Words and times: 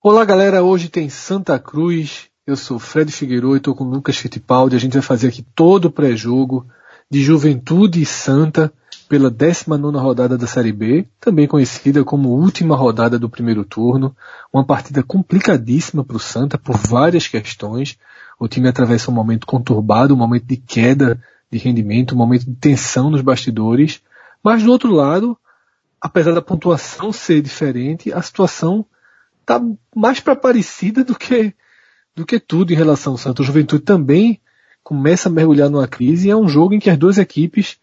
Olá 0.00 0.24
galera, 0.24 0.62
hoje 0.62 0.88
tem 0.88 1.08
Santa 1.08 1.58
Cruz. 1.58 2.28
Eu 2.46 2.56
sou 2.56 2.78
Fred 2.78 3.10
Figueiredo 3.10 3.56
e 3.56 3.56
estou 3.56 3.74
com 3.74 3.82
Lucas 3.82 4.16
Fittipaldi. 4.16 4.76
A 4.76 4.78
gente 4.78 4.92
vai 4.92 5.02
fazer 5.02 5.26
aqui 5.26 5.42
todo 5.42 5.86
o 5.86 5.90
pré-jogo 5.90 6.64
de 7.10 7.20
Juventude 7.20 8.00
e 8.00 8.06
Santa 8.06 8.72
pela 9.08 9.28
19 9.28 9.98
rodada 9.98 10.38
da 10.38 10.46
Série 10.46 10.70
B, 10.70 11.08
também 11.18 11.48
conhecida 11.48 12.04
como 12.04 12.28
última 12.28 12.76
rodada 12.76 13.18
do 13.18 13.28
primeiro 13.28 13.64
turno. 13.64 14.16
Uma 14.52 14.64
partida 14.64 15.02
complicadíssima 15.02 16.04
para 16.04 16.16
o 16.16 16.20
Santa 16.20 16.56
por 16.56 16.76
várias 16.76 17.26
questões. 17.26 17.98
O 18.38 18.46
time 18.46 18.68
atravessa 18.68 19.10
um 19.10 19.14
momento 19.14 19.48
conturbado, 19.48 20.14
um 20.14 20.18
momento 20.18 20.44
de 20.44 20.58
queda 20.58 21.20
de 21.50 21.58
rendimento, 21.58 22.14
um 22.14 22.18
momento 22.18 22.44
de 22.44 22.54
tensão 22.54 23.10
nos 23.10 23.20
bastidores. 23.20 24.00
Mas 24.44 24.62
do 24.62 24.70
outro 24.70 24.92
lado, 24.92 25.36
apesar 26.00 26.34
da 26.34 26.40
pontuação 26.40 27.12
ser 27.12 27.42
diferente, 27.42 28.12
a 28.12 28.22
situação 28.22 28.86
está 29.48 29.60
mais 29.96 30.20
para 30.20 30.36
parecida 30.36 31.02
do 31.02 31.14
que 31.14 31.54
do 32.14 32.26
que 32.26 32.38
tudo 32.38 32.72
em 32.72 32.76
relação 32.76 33.12
ao 33.12 33.18
Santos. 33.18 33.44
O 33.44 33.46
Juventude 33.46 33.84
também 33.84 34.40
começa 34.82 35.28
a 35.28 35.32
mergulhar 35.32 35.70
numa 35.70 35.86
crise 35.86 36.26
e 36.26 36.30
é 36.30 36.36
um 36.36 36.48
jogo 36.48 36.74
em 36.74 36.80
que 36.80 36.90
as 36.90 36.98
duas 36.98 37.16
equipes 37.16 37.78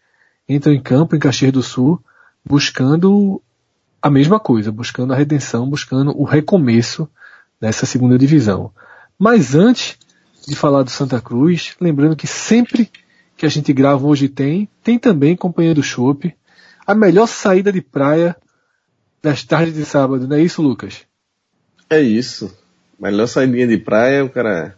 entram 0.48 0.72
em 0.72 0.80
campo 0.80 1.16
em 1.16 1.18
Caxias 1.18 1.52
do 1.52 1.62
Sul 1.62 2.02
buscando 2.44 3.42
a 4.00 4.10
mesma 4.10 4.38
coisa, 4.38 4.70
buscando 4.70 5.12
a 5.12 5.16
redenção, 5.16 5.68
buscando 5.68 6.16
o 6.16 6.22
recomeço 6.22 7.08
nessa 7.60 7.86
segunda 7.86 8.18
divisão. 8.18 8.70
Mas 9.18 9.54
antes 9.54 9.98
de 10.46 10.54
falar 10.54 10.82
do 10.82 10.90
Santa 10.90 11.20
Cruz, 11.20 11.74
lembrando 11.80 12.14
que 12.14 12.26
sempre 12.26 12.90
que 13.36 13.46
a 13.46 13.48
gente 13.48 13.72
grava 13.72 14.06
hoje 14.06 14.28
tem, 14.28 14.68
tem 14.82 14.98
também 14.98 15.34
Companhia 15.34 15.74
do 15.74 15.82
Chopp, 15.82 16.36
a 16.86 16.94
melhor 16.94 17.26
saída 17.26 17.72
de 17.72 17.80
praia 17.80 18.36
das 19.22 19.42
tardes 19.42 19.74
de 19.74 19.84
sábado, 19.84 20.28
não 20.28 20.36
é 20.36 20.42
isso, 20.42 20.62
Lucas? 20.62 21.06
É 21.88 22.00
isso. 22.00 22.52
Melhor 22.98 23.26
saída 23.26 23.66
de 23.66 23.78
praia, 23.78 24.24
o 24.24 24.30
cara 24.30 24.74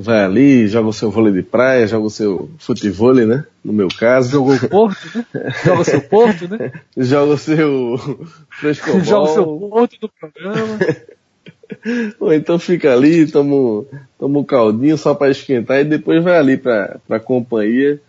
vai 0.00 0.24
ali, 0.24 0.68
joga 0.68 0.88
o 0.88 0.92
seu 0.92 1.10
vôlei 1.10 1.32
de 1.32 1.42
praia, 1.42 1.86
joga 1.86 2.06
o 2.06 2.10
seu 2.10 2.48
futebol, 2.58 3.14
né? 3.14 3.44
No 3.64 3.72
meu 3.72 3.88
caso. 3.88 4.30
Jogou 4.30 4.54
o 4.54 4.68
Porto, 4.68 5.18
né? 5.34 5.52
Joga 5.64 5.80
o 5.80 5.84
seu 5.84 6.00
Porto, 6.00 6.48
né? 6.48 6.72
joga 6.96 7.32
o 7.32 7.38
seu 7.38 8.28
frescobol. 8.48 9.00
joga 9.04 9.30
o 9.30 9.34
seu 9.34 9.44
Porto 9.44 9.96
do 10.00 10.08
programa. 10.08 10.78
Ou 12.20 12.32
então 12.32 12.58
fica 12.58 12.92
ali, 12.92 13.26
toma, 13.26 13.84
toma 14.18 14.38
um 14.38 14.44
caldinho 14.44 14.96
só 14.96 15.14
para 15.14 15.30
esquentar 15.30 15.80
e 15.80 15.84
depois 15.84 16.22
vai 16.22 16.38
ali 16.38 16.56
para 16.56 16.98
a 17.10 17.20
companhia, 17.20 18.00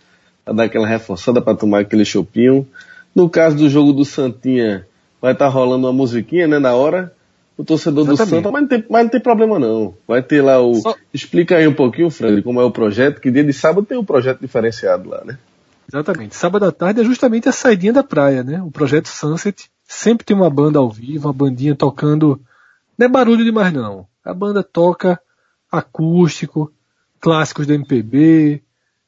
para 0.46 0.54
dar 0.54 0.64
aquela 0.66 0.88
reforçada 0.88 1.42
para 1.42 1.58
tomar 1.58 1.80
aquele 1.80 2.06
chopinho. 2.06 2.68
No 3.14 3.28
caso 3.30 3.58
do 3.58 3.70
jogo 3.70 3.92
do 3.92 4.06
Santinha, 4.06 4.86
vai 5.20 5.34
estar 5.34 5.48
tá 5.48 5.52
rolando 5.52 5.88
uma 5.88 5.94
musiquinha, 5.94 6.48
né, 6.48 6.60
na 6.60 6.74
hora. 6.74 7.12
O 7.60 7.66
torcedor 7.66 8.06
Exatamente. 8.06 8.30
do 8.30 8.36
Santa, 8.38 8.52
mas 8.52 8.62
não, 8.62 8.68
tem, 8.70 8.86
mas 8.90 9.04
não 9.04 9.10
tem 9.10 9.20
problema 9.20 9.60
não. 9.60 9.94
Vai 10.08 10.24
ter 10.24 10.42
lá 10.42 10.62
o. 10.62 10.76
Só... 10.76 10.96
Explica 11.14 11.58
aí 11.58 11.68
um 11.68 11.74
pouquinho, 11.74 12.10
Fred, 12.10 12.42
como 12.42 12.62
é 12.62 12.64
o 12.64 12.72
projeto, 12.72 13.20
que 13.20 13.30
dia 13.30 13.44
de 13.44 13.52
sábado 13.52 13.86
tem 13.86 13.98
um 13.98 14.06
projeto 14.06 14.40
diferenciado 14.40 15.10
lá, 15.10 15.26
né? 15.26 15.38
Exatamente. 15.92 16.38
Sábado 16.38 16.64
à 16.64 16.72
tarde 16.72 17.02
é 17.02 17.04
justamente 17.04 17.50
a 17.50 17.52
saidinha 17.52 17.92
da 17.92 18.02
praia, 18.02 18.46
né? 18.46 18.62
O 18.64 18.72
projeto 18.72 19.10
Sunset 19.10 19.70
sempre 19.84 20.26
tem 20.26 20.38
uma 20.38 20.50
banda 20.50 20.80
ao 20.80 20.90
vivo, 20.90 21.28
uma 21.28 21.34
bandinha 21.34 21.76
tocando. 21.76 22.40
Não 22.98 23.08
é 23.08 23.10
barulho 23.10 23.44
demais 23.44 23.74
não. 23.74 24.08
A 24.24 24.34
banda 24.34 24.64
toca 24.64 25.20
acústico, 25.70 26.72
clássicos 27.20 27.68
da 27.68 27.74
MPB. 27.74 28.64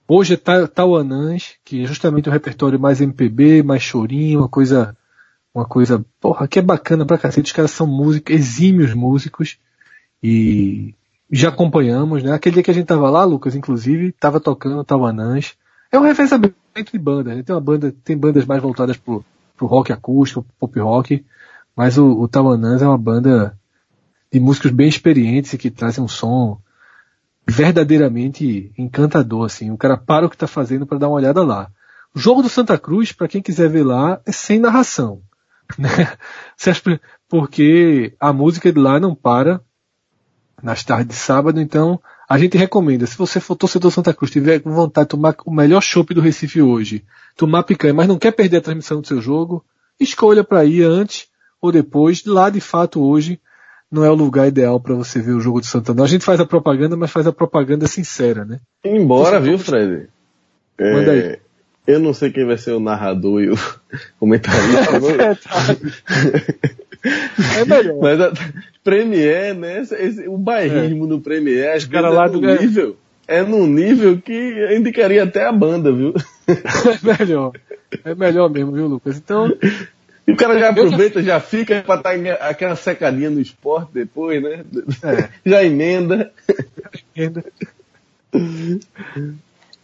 Hoje 0.05 0.33
é 0.33 0.67
Tauanãs, 0.67 1.53
que 1.63 1.83
é 1.83 1.87
justamente 1.87 2.27
o 2.27 2.31
repertório 2.33 2.77
mais 2.77 2.99
MPB, 2.99 3.63
mais 3.63 3.81
chorinho, 3.81 4.39
uma 4.39 4.49
coisa 4.49 4.93
uma 5.53 5.65
coisa, 5.65 6.03
porra, 6.19 6.47
que 6.47 6.59
é 6.59 6.61
bacana 6.61 7.05
pra 7.05 7.17
cacete. 7.17 7.47
Os 7.47 7.51
caras 7.51 7.71
são 7.71 7.85
músicos, 7.85 8.33
exímios 8.33 8.93
músicos. 8.93 9.57
E 10.23 10.93
já 11.29 11.49
acompanhamos, 11.49 12.23
né? 12.23 12.33
Aquele 12.33 12.55
dia 12.55 12.63
que 12.63 12.71
a 12.71 12.73
gente 12.73 12.87
tava 12.87 13.09
lá, 13.09 13.23
Lucas, 13.23 13.55
inclusive, 13.55 14.11
tava 14.13 14.39
tocando 14.39 14.83
Tawanãs. 14.83 15.55
É 15.91 15.99
um 15.99 16.03
revezamento 16.03 16.55
de 16.91 16.99
banda, 16.99 17.35
né? 17.35 17.43
Tem 17.43 17.53
uma 17.53 17.61
banda, 17.61 17.93
tem 18.03 18.17
bandas 18.17 18.45
mais 18.45 18.61
voltadas 18.61 18.97
pro, 18.97 19.23
pro 19.57 19.67
rock 19.67 19.91
acústico, 19.91 20.45
pop 20.59 20.79
rock, 20.79 21.25
mas 21.75 21.97
o, 21.97 22.05
o 22.05 22.29
é 22.33 22.87
uma 22.87 22.97
banda 22.97 23.57
de 24.31 24.39
músicos 24.39 24.71
bem 24.71 24.87
experientes 24.87 25.53
e 25.53 25.57
que 25.57 25.69
trazem 25.69 26.03
um 26.03 26.07
som 26.07 26.59
verdadeiramente 27.45 28.71
encantador, 28.77 29.45
assim. 29.45 29.71
O 29.71 29.77
cara 29.77 29.97
para 29.97 30.25
o 30.25 30.29
que 30.29 30.37
tá 30.37 30.47
fazendo 30.47 30.85
para 30.85 30.97
dar 30.97 31.09
uma 31.09 31.17
olhada 31.17 31.43
lá. 31.43 31.69
O 32.13 32.19
jogo 32.19 32.41
do 32.41 32.49
Santa 32.49 32.77
Cruz, 32.77 33.11
para 33.11 33.27
quem 33.27 33.41
quiser 33.41 33.69
ver 33.69 33.83
lá, 33.83 34.21
é 34.25 34.31
sem 34.31 34.59
narração. 34.59 35.21
Né? 35.79 36.99
Porque 37.29 38.13
a 38.19 38.33
música 38.33 38.71
de 38.71 38.79
lá 38.79 38.99
não 38.99 39.15
para 39.15 39.61
nas 40.61 40.83
tardes 40.83 41.07
de 41.07 41.15
sábado, 41.15 41.59
então 41.59 41.99
a 42.29 42.37
gente 42.37 42.57
recomenda, 42.57 43.05
se 43.05 43.17
você 43.17 43.39
for 43.39 43.55
torcedor 43.55 43.91
Santa 43.91 44.13
Cruz, 44.13 44.31
tiver 44.31 44.59
com 44.59 44.71
vontade 44.71 45.05
de 45.05 45.09
tomar 45.09 45.35
o 45.45 45.51
melhor 45.51 45.81
chopp 45.81 46.13
do 46.13 46.21
Recife 46.21 46.61
hoje, 46.61 47.03
tomar 47.35 47.63
picanha, 47.63 47.93
mas 47.93 48.07
não 48.07 48.17
quer 48.17 48.31
perder 48.31 48.57
a 48.57 48.61
transmissão 48.61 49.01
do 49.01 49.07
seu 49.07 49.21
jogo, 49.21 49.65
escolha 49.99 50.43
para 50.43 50.63
ir 50.63 50.83
antes 50.83 51.27
ou 51.61 51.71
depois. 51.71 52.23
Lá, 52.25 52.49
de 52.49 52.61
fato, 52.61 53.01
hoje 53.01 53.39
não 53.91 54.05
é 54.05 54.09
o 54.09 54.15
lugar 54.15 54.47
ideal 54.47 54.79
para 54.79 54.95
você 54.95 55.21
ver 55.21 55.33
o 55.33 55.41
jogo 55.41 55.59
do 55.59 55.65
Santa 55.65 55.93
não. 55.93 56.03
A 56.03 56.07
gente 56.07 56.23
faz 56.23 56.39
a 56.39 56.45
propaganda, 56.45 56.95
mas 56.95 57.11
faz 57.11 57.27
a 57.27 57.33
propaganda 57.33 57.87
sincera, 57.87 58.45
né? 58.45 58.59
Embora, 58.83 59.39
viu, 59.39 59.59
Fred? 59.59 60.07
Manda 60.79 61.11
aí. 61.11 61.39
É, 61.87 61.95
eu 61.95 61.99
não 61.99 62.13
sei 62.13 62.31
quem 62.31 62.45
vai 62.45 62.57
ser 62.57 62.71
o 62.71 62.79
narrador 62.79 63.41
e 63.41 63.49
o 63.49 63.55
comentarista. 64.19 64.97
é 67.57 67.65
melhor. 67.65 68.01
Mas 68.01 68.21
a 68.21 68.31
Premiere, 68.83 69.57
né? 69.57 69.81
Esse, 69.81 70.27
o 70.27 70.37
bairrismo 70.37 71.05
é. 71.05 71.07
do 71.07 71.19
Premiere, 71.19 71.69
às 71.69 71.83
vezes 71.83 72.05
é 72.05 72.27
no 72.27 72.61
nível, 72.61 72.97
é 73.27 73.41
num 73.43 73.67
nível 73.67 74.19
que 74.19 74.75
indicaria 74.75 75.23
até 75.23 75.45
a 75.45 75.51
banda, 75.51 75.91
viu? 75.91 76.13
É 76.47 77.17
melhor. 77.19 77.53
É 78.03 78.15
melhor 78.15 78.49
mesmo, 78.49 78.71
viu, 78.71 78.87
Lucas? 78.87 79.17
Então. 79.17 79.55
E 80.27 80.31
o 80.31 80.35
cara 80.35 80.59
já 80.59 80.69
aproveita, 80.69 81.21
já 81.21 81.39
fica 81.39 81.81
pra 81.81 81.95
estar 81.95 82.17
tá 82.17 82.47
aquela 82.47 82.75
secadinha 82.75 83.29
no 83.29 83.41
esporte 83.41 83.91
depois, 83.93 84.41
né? 84.41 84.63
É. 85.03 85.29
Já 85.45 85.63
emenda. 85.63 86.31
Já 87.15 87.23
emenda. 87.23 87.45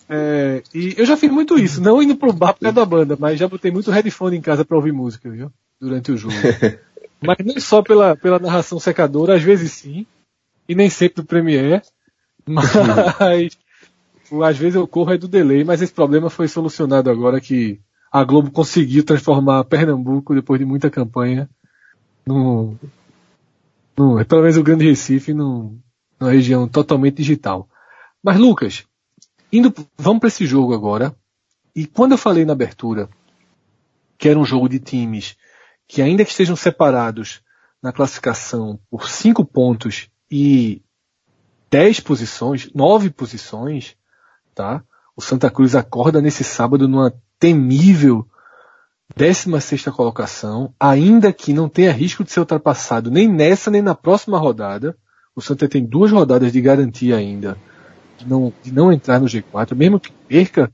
É, 0.09 0.63
e 0.73 0.95
eu 0.97 1.05
já 1.05 1.17
fiz 1.17 1.29
muito 1.29 1.59
isso, 1.59 1.81
não 1.81 2.01
indo 2.01 2.15
pro 2.15 2.31
bar 2.31 2.53
por 2.53 2.61
causa 2.61 2.75
da 2.75 2.85
banda, 2.85 3.17
mas 3.19 3.37
já 3.37 3.47
botei 3.47 3.71
muito 3.71 3.91
headphone 3.91 4.37
em 4.37 4.41
casa 4.41 4.63
para 4.63 4.77
ouvir 4.77 4.93
música, 4.93 5.29
viu? 5.29 5.51
Durante 5.79 6.11
o 6.11 6.17
jogo. 6.17 6.33
mas 7.21 7.37
nem 7.43 7.59
só 7.59 7.81
pela, 7.81 8.15
pela 8.15 8.39
narração 8.39 8.79
secadora, 8.79 9.35
às 9.35 9.43
vezes 9.43 9.71
sim, 9.73 10.05
e 10.67 10.75
nem 10.75 10.89
sempre 10.89 11.21
do 11.21 11.27
Premiere, 11.27 11.81
mas 12.47 13.57
às 14.43 14.57
vezes 14.57 14.75
eu 14.75 14.87
corro 14.87 15.13
é 15.13 15.17
do 15.17 15.27
delay, 15.27 15.63
mas 15.63 15.81
esse 15.81 15.93
problema 15.93 16.29
foi 16.29 16.47
solucionado 16.47 17.09
agora 17.09 17.41
que 17.41 17.79
a 18.11 18.23
Globo 18.23 18.51
conseguiu 18.51 19.03
transformar 19.03 19.63
Pernambuco, 19.65 20.33
depois 20.33 20.59
de 20.59 20.65
muita 20.65 20.89
campanha, 20.89 21.49
no, 22.25 22.75
no 23.97 24.25
pelo 24.25 24.41
menos 24.41 24.57
o 24.57 24.63
Grande 24.63 24.87
Recife, 24.87 25.33
numa 25.33 25.79
região 26.21 26.67
totalmente 26.67 27.17
digital. 27.17 27.67
Mas 28.23 28.37
Lucas, 28.37 28.85
Indo, 29.51 29.73
vamos 29.97 30.19
para 30.19 30.27
esse 30.27 30.45
jogo 30.45 30.73
agora. 30.73 31.15
E 31.75 31.85
quando 31.85 32.13
eu 32.13 32.17
falei 32.17 32.43
na 32.43 32.53
abertura 32.53 33.09
que 34.17 34.27
era 34.27 34.39
um 34.39 34.45
jogo 34.45 34.67
de 34.67 34.79
times 34.79 35.37
que 35.87 36.01
ainda 36.01 36.25
que 36.25 36.31
estejam 36.31 36.55
separados 36.55 37.41
na 37.81 37.93
classificação 37.93 38.79
por 38.89 39.09
cinco 39.09 39.45
pontos 39.45 40.09
e 40.29 40.81
dez 41.69 41.99
posições, 41.99 42.69
nove 42.73 43.09
posições, 43.09 43.95
tá? 44.53 44.83
O 45.15 45.21
Santa 45.21 45.49
Cruz 45.49 45.75
acorda 45.75 46.19
nesse 46.19 46.43
sábado 46.43 46.87
numa 46.87 47.13
temível 47.39 48.27
16 49.15 49.63
sexta 49.63 49.91
colocação, 49.91 50.73
ainda 50.77 51.31
que 51.31 51.53
não 51.53 51.69
tenha 51.69 51.93
risco 51.93 52.23
de 52.23 52.31
ser 52.31 52.41
ultrapassado 52.41 53.09
nem 53.09 53.27
nessa 53.27 53.71
nem 53.71 53.81
na 53.81 53.95
próxima 53.95 54.37
rodada. 54.37 54.97
O 55.33 55.41
Santa 55.41 55.69
tem 55.69 55.85
duas 55.85 56.11
rodadas 56.11 56.51
de 56.51 56.59
garantia 56.59 57.15
ainda 57.15 57.57
de 58.17 58.27
não, 58.27 58.53
de 58.63 58.71
não 58.71 58.91
entrar 58.91 59.19
no 59.19 59.27
G4, 59.27 59.75
mesmo 59.75 59.99
que 59.99 60.11
perca 60.11 60.71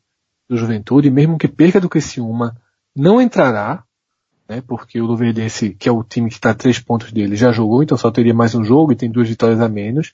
do 0.49 0.57
Juventude, 0.57 1.09
mesmo 1.09 1.37
que 1.37 1.47
perca 1.47 1.79
do 1.79 1.89
Criciúma, 1.89 2.55
não 2.95 3.21
entrará, 3.21 3.83
né, 4.47 4.61
porque 4.65 4.99
o 4.99 5.05
Luverdense, 5.05 5.71
que 5.71 5.89
é 5.89 5.91
o 5.91 6.03
time 6.03 6.29
que 6.29 6.35
está 6.35 6.51
a 6.51 6.55
três 6.55 6.79
pontos 6.79 7.11
dele, 7.11 7.35
já 7.35 7.51
jogou, 7.51 7.83
então 7.83 7.97
só 7.97 8.11
teria 8.11 8.33
mais 8.33 8.53
um 8.55 8.63
jogo 8.63 8.91
e 8.91 8.95
tem 8.95 9.09
duas 9.09 9.27
vitórias 9.27 9.59
a 9.59 9.67
menos. 9.67 10.13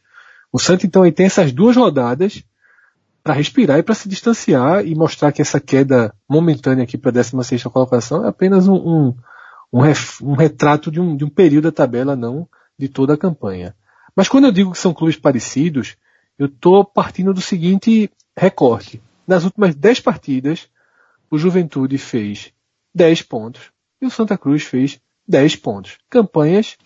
O 0.51 0.59
Santos 0.59 0.85
então 0.85 1.03
aí 1.03 1.11
tem 1.11 1.25
essas 1.25 1.51
duas 1.51 1.75
rodadas 1.75 2.43
para 3.23 3.33
respirar 3.33 3.77
e 3.77 3.83
para 3.83 3.95
se 3.95 4.07
distanciar 4.07 4.85
e 4.85 4.95
mostrar 4.95 5.31
que 5.31 5.41
essa 5.41 5.59
queda 5.59 6.13
momentânea 6.27 6.83
aqui 6.83 6.97
para 6.97 7.09
a 7.09 7.13
16 7.13 7.63
colocação 7.65 8.25
é 8.25 8.29
apenas 8.29 8.67
um, 8.67 8.75
um, 8.75 9.15
um, 9.73 9.81
ref, 9.81 10.21
um 10.21 10.33
retrato 10.33 10.89
de 10.89 10.99
um, 10.99 11.15
de 11.15 11.25
um 11.25 11.29
período 11.29 11.65
da 11.65 11.71
tabela, 11.71 12.15
não 12.15 12.47
de 12.77 12.87
toda 12.87 13.13
a 13.13 13.17
campanha. 13.17 13.75
Mas 14.15 14.29
quando 14.29 14.45
eu 14.45 14.51
digo 14.51 14.71
que 14.71 14.77
são 14.77 14.93
clubes 14.93 15.17
parecidos, 15.17 15.97
eu 16.39 16.45
estou 16.45 16.85
partindo 16.85 17.33
do 17.33 17.41
seguinte 17.41 18.09
recorte. 18.35 19.01
Nas 19.27 19.43
últimas 19.43 19.75
10 19.75 19.99
partidas, 19.99 20.69
o 21.29 21.37
Juventude 21.37 21.97
fez 21.97 22.53
10 22.95 23.23
pontos 23.23 23.71
e 24.01 24.05
o 24.05 24.09
Santa 24.09 24.37
Cruz 24.37 24.63
fez 24.63 24.99
10 25.27 25.57
pontos. 25.57 25.97
Campanhas 26.09 26.77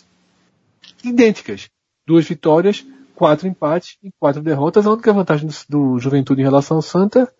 idênticas. 1.04 1.70
duas 2.06 2.26
vitórias, 2.26 2.86
quatro 3.16 3.48
empates 3.48 3.98
e 4.04 4.12
quatro 4.20 4.42
derrotas. 4.42 4.88
A 4.88 4.92
única 4.92 5.14
vantagem 5.14 5.48
do, 5.48 5.54
do 5.70 6.00
Juventude 6.00 6.42
em 6.42 6.44
relação 6.44 6.78
ao 6.78 6.82
Santa 6.82 7.32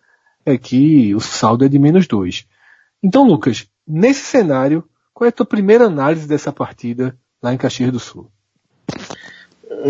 é 0.46 0.56
que 0.56 1.14
o 1.14 1.20
saldo 1.20 1.64
é 1.64 1.68
de 1.68 1.78
menos 1.78 2.06
dois. 2.06 2.46
Então, 3.02 3.26
Lucas, 3.26 3.66
nesse 3.86 4.24
cenário, 4.24 4.88
qual 5.12 5.26
é 5.26 5.28
a 5.28 5.32
tua 5.32 5.44
primeira 5.44 5.86
análise 5.86 6.28
dessa 6.28 6.52
partida 6.52 7.18
lá 7.42 7.52
em 7.52 7.58
Caxias 7.58 7.92
do 7.92 7.98
Sul? 7.98 8.30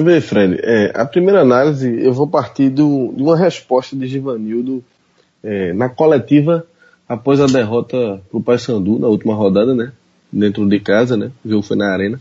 Vê, 0.03 0.21
Fred, 0.21 0.59
é, 0.61 0.91
a 0.93 1.05
primeira 1.05 1.43
análise 1.43 2.03
eu 2.03 2.13
vou 2.13 2.27
partir 2.27 2.69
do, 2.69 3.13
de 3.17 3.23
uma 3.23 3.37
resposta 3.37 3.95
de 3.95 4.09
Givanildo 4.09 4.83
é, 5.43 5.73
na 5.73 5.89
coletiva 5.89 6.67
após 7.09 7.41
a 7.41 7.47
derrota 7.47 8.21
pro 8.29 8.41
Paysandu 8.41 8.99
na 8.99 9.07
última 9.07 9.35
rodada, 9.35 9.73
né? 9.73 9.93
Dentro 10.33 10.67
de 10.69 10.81
casa, 10.81 11.17
né? 11.17 11.31
O 11.45 11.49
jogo 11.49 11.63
foi 11.63 11.77
na 11.77 11.93
arena. 11.93 12.21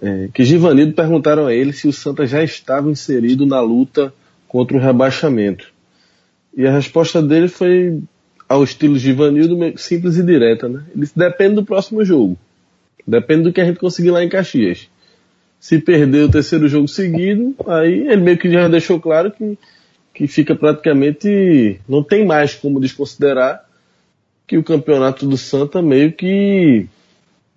É, 0.00 0.28
que 0.32 0.44
Givanildo 0.44 0.92
perguntaram 0.92 1.46
a 1.46 1.54
ele 1.54 1.72
se 1.72 1.88
o 1.88 1.92
Santa 1.92 2.26
já 2.26 2.44
estava 2.44 2.88
inserido 2.88 3.44
na 3.44 3.60
luta 3.60 4.14
contra 4.46 4.76
o 4.76 4.80
rebaixamento. 4.80 5.72
E 6.56 6.64
a 6.64 6.70
resposta 6.70 7.20
dele 7.20 7.48
foi 7.48 8.00
ao 8.48 8.62
estilo 8.62 8.96
Givanildo, 8.96 9.56
simples 9.76 10.16
e 10.16 10.22
direta, 10.22 10.68
né? 10.68 10.84
Ele 10.92 11.00
disse, 11.00 11.18
depende 11.18 11.56
do 11.56 11.64
próximo 11.64 12.04
jogo. 12.04 12.38
Depende 13.04 13.42
do 13.42 13.52
que 13.52 13.60
a 13.60 13.64
gente 13.64 13.80
conseguir 13.80 14.12
lá 14.12 14.22
em 14.22 14.28
Caxias. 14.28 14.88
Se 15.64 15.78
perder 15.78 16.24
o 16.24 16.30
terceiro 16.30 16.68
jogo 16.68 16.86
seguido, 16.86 17.54
aí 17.66 18.06
ele 18.06 18.20
meio 18.20 18.36
que 18.36 18.52
já 18.52 18.68
deixou 18.68 19.00
claro 19.00 19.30
que, 19.30 19.58
que 20.12 20.26
fica 20.26 20.54
praticamente. 20.54 21.80
não 21.88 22.02
tem 22.02 22.22
mais 22.22 22.52
como 22.52 22.78
desconsiderar 22.78 23.64
que 24.46 24.58
o 24.58 24.62
campeonato 24.62 25.26
do 25.26 25.38
Santa 25.38 25.80
meio 25.80 26.12
que. 26.12 26.86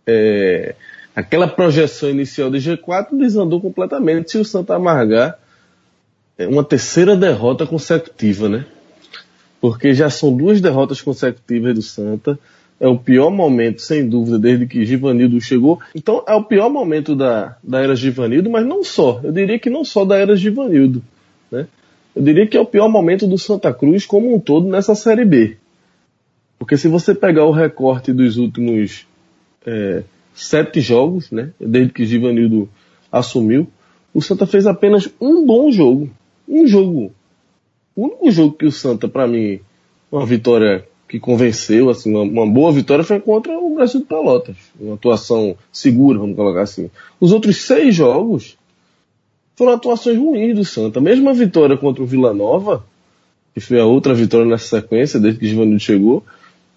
É, 0.08 0.74
aquela 1.14 1.50
projeção 1.50 2.10
inicial 2.10 2.50
de 2.50 2.60
G4 2.60 3.08
desandou 3.12 3.60
completamente 3.60 4.32
se 4.32 4.38
o 4.38 4.46
Santa 4.46 4.76
amargar 4.76 5.38
uma 6.40 6.64
terceira 6.64 7.14
derrota 7.14 7.68
consecutiva, 7.68 8.48
né? 8.48 8.66
Porque 9.60 9.94
já 9.94 10.10
são 10.10 10.34
duas 10.34 10.62
derrotas 10.62 11.02
consecutivas 11.02 11.76
do 11.76 11.82
Santa 11.82 12.40
é 12.80 12.88
o 12.88 12.98
pior 12.98 13.32
momento, 13.32 13.82
sem 13.82 14.08
dúvida, 14.08 14.38
desde 14.38 14.68
que 14.68 14.86
Givanildo 14.86 15.42
chegou. 15.42 15.80
Então 15.96 16.24
é 16.28 16.36
o 16.36 16.44
pior 16.44 16.70
momento 16.70 17.16
da, 17.16 17.58
da 17.64 17.82
era 17.82 17.96
Givanildo, 17.96 18.50
mas 18.50 18.66
não 18.66 18.84
só. 18.84 19.20
Eu 19.24 19.32
diria 19.32 19.58
que 19.58 19.70
não 19.70 19.84
só 19.84 20.06
da 20.06 20.16
era 20.18 20.36
Givanildo. 20.36 21.02
Né? 21.52 21.68
Eu 22.16 22.22
diria 22.22 22.46
que 22.46 22.56
é 22.56 22.60
o 22.60 22.66
pior 22.66 22.88
momento 22.88 23.26
do 23.26 23.38
Santa 23.38 23.74
Cruz 23.74 24.06
como 24.06 24.34
um 24.34 24.40
todo 24.40 24.68
nessa 24.68 24.94
Série 24.94 25.26
B. 25.26 25.58
Porque 26.60 26.78
se 26.78 26.88
você 26.88 27.16
pegar 27.16 27.46
o 27.46 27.52
recorte 27.52 28.14
dos 28.14 28.38
últimos 28.38 29.08
é, 29.66 30.04
sete 30.34 30.80
jogos, 30.80 31.32
né, 31.32 31.52
desde 31.60 31.94
que 31.94 32.06
Givanildo 32.06 32.70
assumiu, 33.12 33.68
o 34.14 34.22
Santa 34.22 34.46
fez 34.46 34.68
apenas 34.68 35.10
um 35.20 35.46
bom 35.46 35.72
jogo. 35.72 36.10
Um 36.48 36.68
jogo. 36.68 37.12
O 37.96 38.06
único 38.06 38.32
jogo 38.32 38.56
que 38.56 38.66
o 38.66 38.72
Santa, 38.72 39.08
para 39.08 39.28
mim, 39.28 39.60
uma 40.12 40.26
vitória 40.26 40.86
que 41.08 41.20
convenceu, 41.20 41.90
assim, 41.90 42.14
uma, 42.14 42.22
uma, 42.22 42.46
boa 42.46 42.72
vitória 42.72 43.04
foi 43.04 43.20
contra 43.20 43.58
o 43.58 43.76
Brasil 43.76 44.02
de 44.02 44.06
Pelotas. 44.06 44.58
Uma 44.80 44.96
atuação 44.96 45.56
segura, 45.72 46.20
vamos 46.20 46.36
colocar 46.36 46.62
assim. 46.62 46.90
Os 47.20 47.32
outros 47.32 47.62
seis 47.62 47.96
jogos 47.96 48.58
foram 49.56 49.72
atuações 49.72 50.18
ruins 50.18 50.56
do 50.56 50.66
Santa. 50.66 51.00
Mesmo 51.00 51.30
a 51.30 51.34
vitória 51.34 51.78
contra 51.78 52.04
o 52.04 52.06
Vila 52.06 52.34
Nova, 52.34 52.84
que 53.54 53.62
foi 53.62 53.80
a 53.80 53.86
outra 53.86 54.14
vitória 54.14 54.46
nessa 54.46 54.82
sequência, 54.82 55.20
desde 55.20 55.40
que 55.40 55.48
Givanildo 55.48 55.80
chegou, 55.80 56.24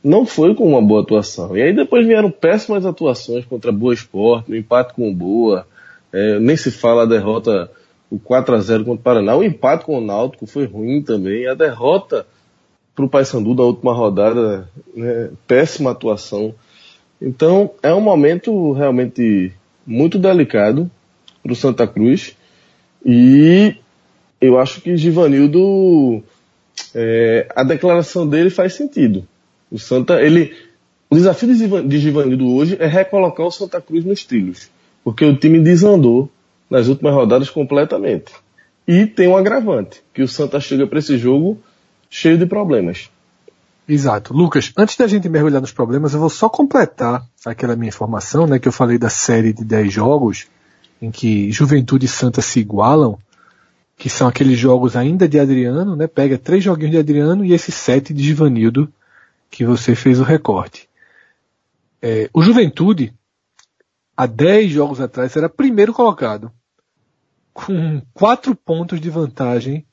não 0.03 0.25
foi 0.25 0.55
com 0.55 0.67
uma 0.67 0.81
boa 0.81 1.03
atuação. 1.03 1.57
E 1.57 1.63
aí 1.63 1.75
depois 1.75 2.07
vieram 2.07 2.31
péssimas 2.31 2.87
atuações 2.87 3.45
contra 3.45 3.73
Boa 3.73 3.93
Esporte, 3.93 4.53
o 4.53 4.57
empate 4.57 4.95
com 4.95 5.11
o 5.11 5.15
Boa, 5.15 5.67
é, 6.13 6.39
nem 6.39 6.57
se 6.57 6.71
fala 6.71 7.03
a 7.03 7.07
derrota, 7.07 7.71
o 8.11 8.19
4 8.19 8.55
a 8.55 8.61
0 8.61 8.85
contra 8.85 9.01
o 9.01 9.03
Paraná. 9.03 9.37
O 9.37 9.45
empate 9.45 9.85
com 9.85 9.99
o 9.99 10.01
Náutico 10.01 10.47
foi 10.47 10.65
ruim 10.65 11.03
também. 11.03 11.47
A 11.47 11.55
derrota 11.55 12.27
para 13.01 13.07
o 13.07 13.09
Paysandu 13.09 13.55
da 13.55 13.63
última 13.63 13.95
rodada, 13.95 14.69
né, 14.95 15.31
péssima 15.47 15.91
atuação. 15.91 16.55
Então 17.21 17.71
é 17.83 17.95
um 17.95 18.01
momento 18.01 18.73
realmente 18.73 19.53
muito 19.87 20.19
delicado 20.19 20.91
para 21.43 21.53
o 21.53 21.57
Santa 21.57 21.87
Cruz 21.87 22.37
e 23.05 23.75
eu 24.41 24.59
acho 24.59 24.83
que 24.83 24.97
Givanildo, 24.97 26.23
é, 26.95 27.49
a 27.57 27.63
declaração 27.63 28.29
dele 28.29 28.51
faz 28.51 28.75
sentido. 28.75 29.27
O 29.71 29.79
Santa, 29.79 30.21
ele, 30.21 30.55
o 31.09 31.15
desafio 31.15 31.49
de 31.87 31.99
Givanildo 31.99 32.55
hoje 32.55 32.77
é 32.79 32.87
recolocar 32.87 33.47
o 33.47 33.51
Santa 33.51 33.81
Cruz 33.81 34.05
nos 34.05 34.25
trilhos, 34.25 34.69
porque 35.03 35.25
o 35.25 35.37
time 35.37 35.59
desandou 35.59 36.29
nas 36.69 36.89
últimas 36.89 37.15
rodadas 37.15 37.49
completamente. 37.49 38.33
E 38.87 39.07
tem 39.07 39.29
um 39.29 39.37
agravante, 39.37 40.03
que 40.13 40.23
o 40.23 40.29
Santa 40.29 40.61
chega 40.61 40.87
para 40.87 40.99
esse 40.99 41.17
jogo 41.17 41.59
cheio 42.11 42.37
de 42.37 42.45
problemas. 42.45 43.09
Exato. 43.89 44.35
Lucas, 44.35 44.73
antes 44.77 44.97
da 44.97 45.07
gente 45.07 45.29
mergulhar 45.29 45.61
nos 45.61 45.73
problemas, 45.73 46.13
eu 46.13 46.21
vou 46.21 46.29
só 46.29 46.49
completar 46.49 47.25
aquela 47.47 47.77
minha 47.77 47.89
informação, 47.89 48.47
né, 48.47 48.59
que 48.59 48.69
eu 48.69 48.73
falei 48.73 48.99
da 48.99 49.09
série 49.09 49.53
de 49.53 49.65
10 49.65 49.93
jogos 49.93 50.47
em 51.01 51.11
que 51.11 51.51
Juventude 51.51 52.07
e 52.07 52.09
Santa 52.09 52.43
se 52.43 52.61
igualam, 52.61 53.19
que 53.97 54.11
são 54.11 54.29
aqueles 54.29 54.59
jogos 54.59 54.97
ainda 54.97 55.29
de 55.29 55.39
Adriano, 55.39 55.97
né, 55.97 56.07
pega 56.07 56.37
três 56.37 56.63
joguinhos 56.63 56.93
de 56.93 56.99
Adriano 56.99 57.45
e 57.45 57.53
esses 57.53 57.75
sete 57.75 58.13
de 58.13 58.23
Givanildo, 58.23 58.93
que 59.51 59.65
você 59.65 59.95
fez 59.95 60.21
o 60.21 60.25
recorte. 60.25 60.89
É, 62.03 62.31
o 62.33 62.43
Juventude, 62.43 63.13
há 64.17 64.27
10 64.27 64.71
jogos 64.71 65.01
atrás, 65.01 65.35
era 65.37 65.49
primeiro 65.49 65.93
colocado, 65.93 66.53
com 67.53 68.01
quatro 68.15 68.55
pontos 68.55 69.01
de 69.01 69.11
vantagem 69.11 69.85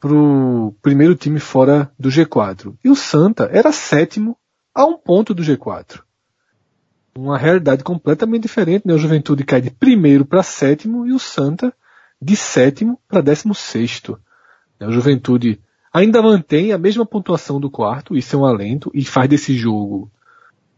pro 0.00 0.74
primeiro 0.82 1.14
time 1.14 1.40
fora 1.40 1.90
do 1.98 2.08
G4. 2.08 2.74
E 2.84 2.90
o 2.90 2.96
Santa 2.96 3.48
era 3.52 3.72
sétimo 3.72 4.36
a 4.74 4.84
um 4.84 4.98
ponto 4.98 5.32
do 5.32 5.42
G4. 5.42 6.00
Uma 7.16 7.38
realidade 7.38 7.84
completamente 7.84 8.42
diferente, 8.42 8.86
né? 8.86 8.92
O 8.92 8.98
Juventude 8.98 9.44
cai 9.44 9.60
de 9.60 9.70
primeiro 9.70 10.24
para 10.24 10.42
sétimo 10.42 11.06
e 11.06 11.12
o 11.12 11.18
Santa 11.18 11.72
de 12.20 12.36
sétimo 12.36 12.98
para 13.08 13.20
décimo 13.20 13.54
sexto. 13.54 14.18
O 14.80 14.90
Juventude 14.90 15.60
ainda 15.92 16.20
mantém 16.20 16.72
a 16.72 16.78
mesma 16.78 17.06
pontuação 17.06 17.60
do 17.60 17.70
quarto, 17.70 18.16
isso 18.16 18.34
é 18.34 18.38
um 18.38 18.44
alento, 18.44 18.90
e 18.92 19.04
faz 19.04 19.28
desse 19.28 19.56
jogo 19.56 20.10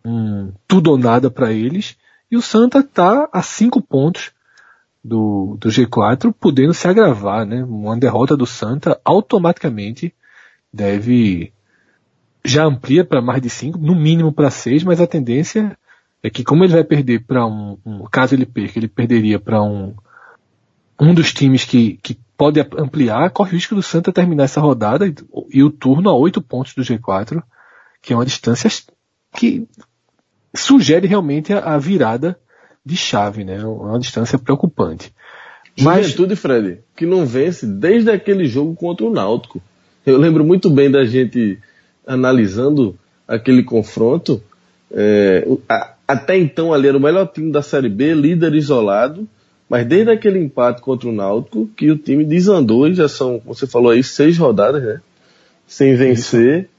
um 0.04 0.52
tudo 0.68 0.90
ou 0.90 0.98
nada 0.98 1.30
para 1.30 1.52
eles. 1.52 1.96
E 2.30 2.36
o 2.36 2.42
Santa 2.42 2.80
está 2.80 3.28
a 3.32 3.42
cinco 3.42 3.80
pontos 3.80 4.32
do, 5.06 5.56
do 5.60 5.68
G4 5.68 6.34
podendo 6.38 6.74
se 6.74 6.88
agravar, 6.88 7.46
né? 7.46 7.62
Uma 7.64 7.96
derrota 7.96 8.36
do 8.36 8.46
Santa 8.46 9.00
automaticamente 9.04 10.12
deve 10.72 11.52
já 12.44 12.64
amplia 12.64 13.04
para 13.04 13.22
mais 13.22 13.42
de 13.42 13.50
5, 13.50 13.78
no 13.78 13.94
mínimo 13.94 14.32
para 14.32 14.50
6, 14.50 14.84
mas 14.84 15.00
a 15.00 15.06
tendência 15.06 15.76
é 16.22 16.30
que 16.30 16.44
como 16.44 16.64
ele 16.64 16.72
vai 16.72 16.84
perder 16.84 17.24
para 17.24 17.44
um, 17.46 17.78
um, 17.84 18.04
caso 18.04 18.34
ele 18.34 18.46
perca, 18.46 18.78
ele 18.78 18.88
perderia 18.88 19.38
para 19.38 19.62
um 19.62 19.94
um 20.98 21.12
dos 21.12 21.32
times 21.32 21.64
que, 21.64 21.98
que 22.02 22.18
pode 22.36 22.58
ampliar, 22.60 23.30
corre 23.30 23.50
o 23.50 23.54
risco 23.54 23.74
do 23.74 23.82
Santa 23.82 24.12
terminar 24.12 24.44
essa 24.44 24.60
rodada 24.60 25.06
e, 25.06 25.14
e 25.50 25.62
o 25.62 25.70
turno 25.70 26.08
a 26.08 26.16
8 26.16 26.40
pontos 26.40 26.74
do 26.74 26.82
G4, 26.82 27.42
que 28.00 28.12
é 28.12 28.16
uma 28.16 28.24
distância 28.24 28.70
que 29.34 29.68
sugere 30.54 31.06
realmente 31.06 31.52
a, 31.52 31.74
a 31.74 31.78
virada 31.78 32.38
de 32.86 32.96
chave, 32.96 33.42
né? 33.42 33.56
É 33.56 33.66
uma 33.66 33.98
distância 33.98 34.38
preocupante. 34.38 35.12
Mas... 35.80 36.06
Juventude, 36.06 36.36
Fred, 36.36 36.78
que 36.96 37.04
não 37.04 37.26
vence 37.26 37.66
desde 37.66 38.10
aquele 38.10 38.46
jogo 38.46 38.76
contra 38.76 39.04
o 39.04 39.10
Náutico. 39.10 39.60
Eu 40.06 40.16
lembro 40.16 40.44
muito 40.44 40.70
bem 40.70 40.88
da 40.88 41.04
gente 41.04 41.58
analisando 42.06 42.96
aquele 43.26 43.64
confronto. 43.64 44.40
É, 44.90 45.44
até 46.06 46.38
então 46.38 46.72
ali 46.72 46.86
era 46.86 46.96
o 46.96 47.00
melhor 47.00 47.26
time 47.26 47.50
da 47.50 47.60
Série 47.60 47.88
B, 47.88 48.14
líder 48.14 48.54
isolado, 48.54 49.28
mas 49.68 49.84
desde 49.84 50.12
aquele 50.12 50.38
empate 50.38 50.80
contra 50.80 51.08
o 51.08 51.12
Náutico 51.12 51.68
que 51.76 51.90
o 51.90 51.98
time 51.98 52.24
desandou 52.24 52.86
e 52.86 52.94
já 52.94 53.08
são, 53.08 53.42
você 53.44 53.66
falou 53.66 53.90
aí, 53.90 54.04
seis 54.04 54.38
rodadas, 54.38 54.82
né? 54.82 55.00
Sem 55.66 55.96
vencer. 55.96 56.70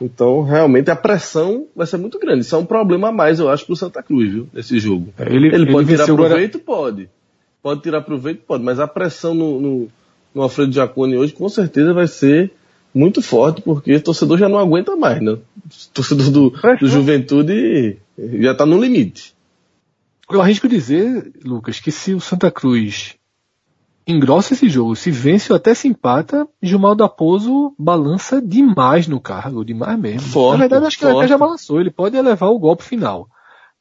Então, 0.00 0.42
realmente, 0.42 0.90
a 0.90 0.96
pressão 0.96 1.66
vai 1.76 1.86
ser 1.86 1.98
muito 1.98 2.18
grande. 2.18 2.40
Isso 2.40 2.54
é 2.54 2.58
um 2.58 2.64
problema 2.64 3.08
a 3.08 3.12
mais, 3.12 3.38
eu 3.38 3.50
acho, 3.50 3.66
para 3.66 3.72
o 3.74 3.76
Santa 3.76 4.02
Cruz, 4.02 4.32
viu? 4.32 4.48
Nesse 4.52 4.78
jogo. 4.78 5.12
É, 5.18 5.34
ele, 5.34 5.48
ele 5.54 5.70
pode 5.70 5.90
ele 5.90 6.02
tirar 6.02 6.06
proveito? 6.06 6.58
Agora... 6.58 6.64
Pode. 6.64 7.10
Pode 7.62 7.82
tirar 7.82 8.00
proveito? 8.00 8.42
Pode. 8.46 8.64
Mas 8.64 8.80
a 8.80 8.88
pressão 8.88 9.34
no, 9.34 9.60
no, 9.60 9.88
no 10.34 10.42
Alfredo 10.42 10.72
Jacone 10.72 11.18
hoje, 11.18 11.34
com 11.34 11.48
certeza, 11.48 11.92
vai 11.92 12.06
ser 12.06 12.50
muito 12.94 13.20
forte, 13.20 13.60
porque 13.60 13.94
o 13.94 14.02
torcedor 14.02 14.38
já 14.38 14.48
não 14.48 14.58
aguenta 14.58 14.96
mais, 14.96 15.20
né? 15.20 15.32
O 15.32 15.40
torcedor 15.92 16.30
do, 16.30 16.50
do 16.50 16.88
Juventude 16.88 17.98
já 18.18 18.52
está 18.52 18.64
no 18.64 18.80
limite. 18.80 19.34
Eu 20.30 20.40
arrisco 20.40 20.68
dizer, 20.68 21.30
Lucas, 21.44 21.78
que 21.80 21.90
se 21.90 22.14
o 22.14 22.20
Santa 22.20 22.50
Cruz 22.50 23.16
engrossa 24.10 24.54
esse 24.54 24.68
jogo. 24.68 24.96
Se 24.96 25.10
vence 25.10 25.52
ou 25.52 25.56
até 25.56 25.74
se 25.74 25.88
empata, 25.88 26.46
Gilmar 26.62 26.94
Daposo 26.94 27.74
balança 27.78 28.40
demais 28.40 29.06
no 29.06 29.20
cargo, 29.20 29.64
demais 29.64 29.98
mesmo. 29.98 30.28
Forte, 30.28 30.58
Na 30.58 30.68
verdade, 30.68 30.86
acho 30.86 30.98
que 30.98 31.04
ele 31.04 31.16
até 31.16 31.28
já 31.28 31.38
balançou, 31.38 31.80
ele 31.80 31.90
pode 31.90 32.16
elevar 32.16 32.50
o 32.50 32.58
golpe 32.58 32.82
final. 32.82 33.28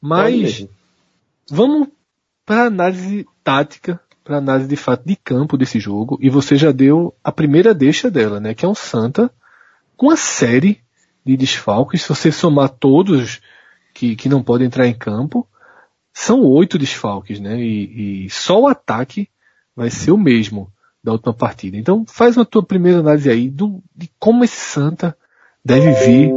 Mas 0.02 0.68
vamos 1.50 1.88
para 2.46 2.66
análise 2.66 3.26
tática, 3.44 4.00
para 4.24 4.38
análise 4.38 4.70
de 4.70 4.76
fato 4.76 5.06
de 5.06 5.16
campo 5.16 5.58
desse 5.58 5.80
jogo 5.80 6.18
e 6.22 6.30
você 6.30 6.56
já 6.56 6.72
deu 6.72 7.14
a 7.24 7.32
primeira 7.32 7.74
deixa 7.74 8.10
dela, 8.10 8.40
né? 8.40 8.54
Que 8.54 8.66
é 8.66 8.68
um 8.68 8.76
Santa 8.76 9.32
com 9.98 10.08
uma 10.08 10.16
série 10.16 10.82
de 11.26 11.36
desfalques. 11.36 12.04
Se 12.04 12.10
você 12.10 12.32
somar 12.32 12.70
todos 12.70 13.42
que, 13.94 14.16
que 14.16 14.30
não 14.30 14.42
podem 14.42 14.68
entrar 14.68 14.88
em 14.88 14.94
campo, 14.94 15.48
são 16.14 16.42
oito 16.44 16.78
desfalques, 16.78 17.40
né? 17.40 17.60
E, 17.60 18.26
e 18.26 18.30
só 18.30 18.62
o 18.62 18.68
ataque 18.68 19.30
vai 19.80 19.90
ser 19.90 20.12
o 20.12 20.18
mesmo 20.18 20.70
da 21.02 21.14
última 21.14 21.34
partida. 21.34 21.78
Então 21.78 22.04
faz 22.06 22.36
uma 22.36 22.44
tua 22.44 22.62
primeira 22.62 23.00
análise 23.00 23.30
aí 23.30 23.50
do, 23.50 23.82
de 23.96 24.12
como 24.20 24.44
esse 24.44 24.58
Santa 24.58 25.16
deve 25.64 25.90
vir 26.06 26.34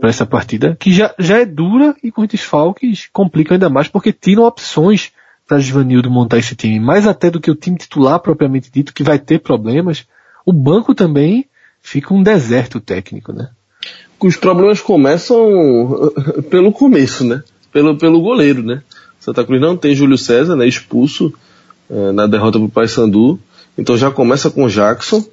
para 0.00 0.08
essa 0.08 0.24
partida, 0.24 0.74
que 0.80 0.90
já, 0.90 1.14
já 1.18 1.40
é 1.40 1.44
dura 1.44 1.94
e 2.02 2.10
com 2.10 2.22
os 2.22 2.28
desfalques 2.28 3.06
complica 3.12 3.54
ainda 3.54 3.68
mais 3.68 3.86
porque 3.86 4.14
tiram 4.14 4.44
opções 4.44 5.12
para 5.46 5.58
Givanildo 5.58 6.10
montar 6.10 6.38
esse 6.38 6.56
time, 6.56 6.80
mais 6.80 7.06
até 7.06 7.30
do 7.30 7.38
que 7.38 7.50
o 7.50 7.54
time 7.54 7.76
titular 7.76 8.18
propriamente 8.18 8.70
dito, 8.72 8.94
que 8.94 9.02
vai 9.02 9.18
ter 9.18 9.40
problemas. 9.40 10.06
O 10.46 10.52
banco 10.52 10.94
também 10.94 11.44
fica 11.82 12.14
um 12.14 12.22
deserto 12.22 12.80
técnico, 12.80 13.30
né? 13.30 13.50
Os 14.18 14.38
problemas 14.38 14.80
começam 14.80 16.10
pelo 16.48 16.72
começo, 16.72 17.24
né? 17.24 17.42
Pelo, 17.70 17.98
pelo 17.98 18.22
goleiro, 18.22 18.62
né? 18.62 18.82
Santa 19.20 19.44
Cruz 19.44 19.60
não 19.60 19.76
tem 19.76 19.94
Júlio 19.94 20.16
César, 20.16 20.56
né? 20.56 20.66
Expulso 20.66 21.30
é, 21.90 22.12
na 22.12 22.26
derrota 22.26 22.58
pro 22.58 22.68
Paysandu. 22.68 23.38
Então 23.76 23.96
já 23.96 24.10
começa 24.10 24.50
com 24.50 24.68
Jackson 24.68 25.24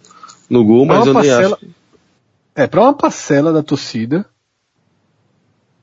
no 0.49 0.65
gol, 0.65 0.85
mas 0.85 1.05
eu 1.05 1.13
parcela, 1.13 1.41
nem 1.41 1.53
acho. 1.53 1.67
É, 2.55 2.67
para 2.67 2.81
uma 2.81 2.93
parcela 2.93 3.53
da 3.53 3.63
torcida, 3.63 4.25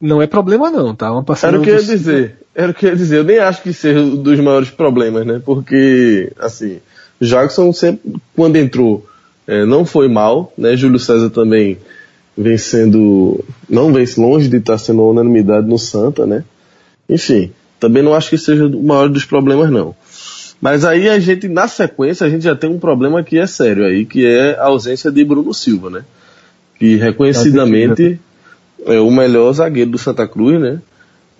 não 0.01 0.21
é 0.21 0.27
problema 0.27 0.71
não, 0.71 0.95
tá? 0.95 1.11
Uma 1.11 1.23
parcela 1.23 1.55
Era 1.55 1.61
o 1.61 1.65
que 1.65 1.71
eu 1.71 1.77
ia 1.77 1.83
dizer. 1.83 2.37
Era 2.55 2.71
o 2.71 2.75
que 2.75 2.87
eu 2.87 2.91
ia 2.91 2.97
dizer. 2.97 3.19
Eu 3.19 3.25
nem 3.25 3.39
acho 3.39 3.63
que 3.63 3.73
seja 3.73 4.01
um 4.01 4.17
dos 4.17 4.39
maiores 4.41 4.71
problemas, 4.71 5.27
né? 5.27 5.41
Porque, 5.45 6.33
assim, 6.39 6.81
Jackson 7.21 7.73
sempre, 7.73 8.17
quando 8.35 8.57
entrou, 8.57 9.07
é, 9.47 9.65
não 9.65 9.85
foi 9.85 10.09
mal, 10.09 10.53
né? 10.59 10.77
Júlio 10.77 10.99
César 10.99 11.31
também 11.31 11.79
vem 12.37 12.57
sendo, 12.57 13.45
não 13.69 13.93
vem 13.93 14.07
longe 14.17 14.49
de 14.49 14.59
estar 14.59 14.79
sendo 14.79 15.03
uma 15.03 15.11
unanimidade 15.11 15.67
no 15.67 15.79
Santa, 15.79 16.25
né? 16.25 16.45
Enfim, 17.09 17.51
também 17.81 18.03
não 18.03 18.15
acho 18.15 18.31
que 18.31 18.39
seja 18.39 18.67
o 18.67 18.83
maior 18.83 19.09
dos 19.09 19.25
problemas, 19.25 19.71
não. 19.71 19.97
Mas 20.61 20.85
aí 20.85 21.09
a 21.09 21.19
gente, 21.19 21.49
na 21.49 21.69
sequência, 21.69 22.27
a 22.27 22.31
gente 22.31 22.43
já 22.43 22.55
tem 22.55 22.69
um 22.69 22.79
problema 22.79 23.23
que 23.23 23.39
é 23.39 23.47
sério 23.47 23.85
aí, 23.85 24.05
que 24.05 24.27
é 24.27 24.59
a 24.59 24.65
ausência 24.65 25.11
de 25.11 25.25
Bruno 25.25 25.55
Silva, 25.55 25.89
né? 25.89 26.05
Que 26.79 26.97
reconhecidamente 26.97 28.21
é 28.87 29.01
o 29.01 29.11
melhor 29.11 29.53
zagueiro 29.53 29.91
do 29.91 29.99
Santa 29.99 30.27
Cruz, 30.27 30.61
né? 30.61 30.81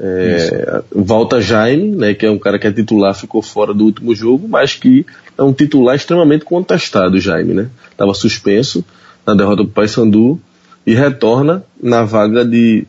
É, 0.01 0.83
volta 0.93 1.41
Jaime, 1.41 1.91
né, 1.91 2.15
que 2.15 2.25
é 2.25 2.31
um 2.31 2.39
cara 2.39 2.57
que 2.57 2.69
é 2.69 2.73
titular, 2.73 3.13
ficou 3.17 3.43
fora 3.43 3.75
do 3.75 3.85
último 3.85 4.15
jogo, 4.15 4.47
mas 4.47 4.75
que 4.75 5.05
é 5.37 5.43
um 5.43 5.53
titular 5.53 5.97
extremamente 5.97 6.45
contestado, 6.45 7.21
Jaime, 7.21 7.53
né? 7.53 7.69
Estava 7.91 8.15
suspenso 8.15 8.85
na 9.27 9.35
derrota 9.35 9.65
para 9.65 9.71
o 9.71 9.73
Paysandu 9.73 10.41
e 10.87 10.95
retorna 10.95 11.65
na 11.83 12.05
vaga 12.05 12.45
de, 12.45 12.87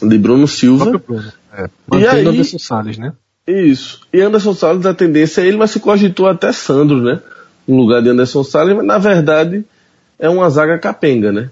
de 0.00 0.18
Bruno 0.18 0.46
Silva. 0.46 1.02
Bruno. 1.04 1.32
É, 1.52 1.68
e 1.94 2.06
aí, 2.06 2.26
Anderson 2.26 2.58
Salles, 2.58 2.96
né? 2.96 3.12
Isso. 3.46 4.00
E 4.12 4.20
Anderson 4.20 4.54
Salles, 4.54 4.86
a 4.86 4.94
tendência 4.94 5.42
é 5.42 5.46
ele, 5.46 5.56
mas 5.56 5.70
se 5.70 5.80
cogitou 5.80 6.26
até 6.26 6.52
Sandro, 6.52 7.00
né? 7.00 7.20
No 7.68 7.76
lugar 7.76 8.02
de 8.02 8.08
Anderson 8.08 8.42
Salles, 8.42 8.76
mas 8.76 8.86
na 8.86 8.98
verdade 8.98 9.64
é 10.18 10.28
uma 10.28 10.48
zaga 10.48 10.78
capenga, 10.78 11.30
né? 11.30 11.50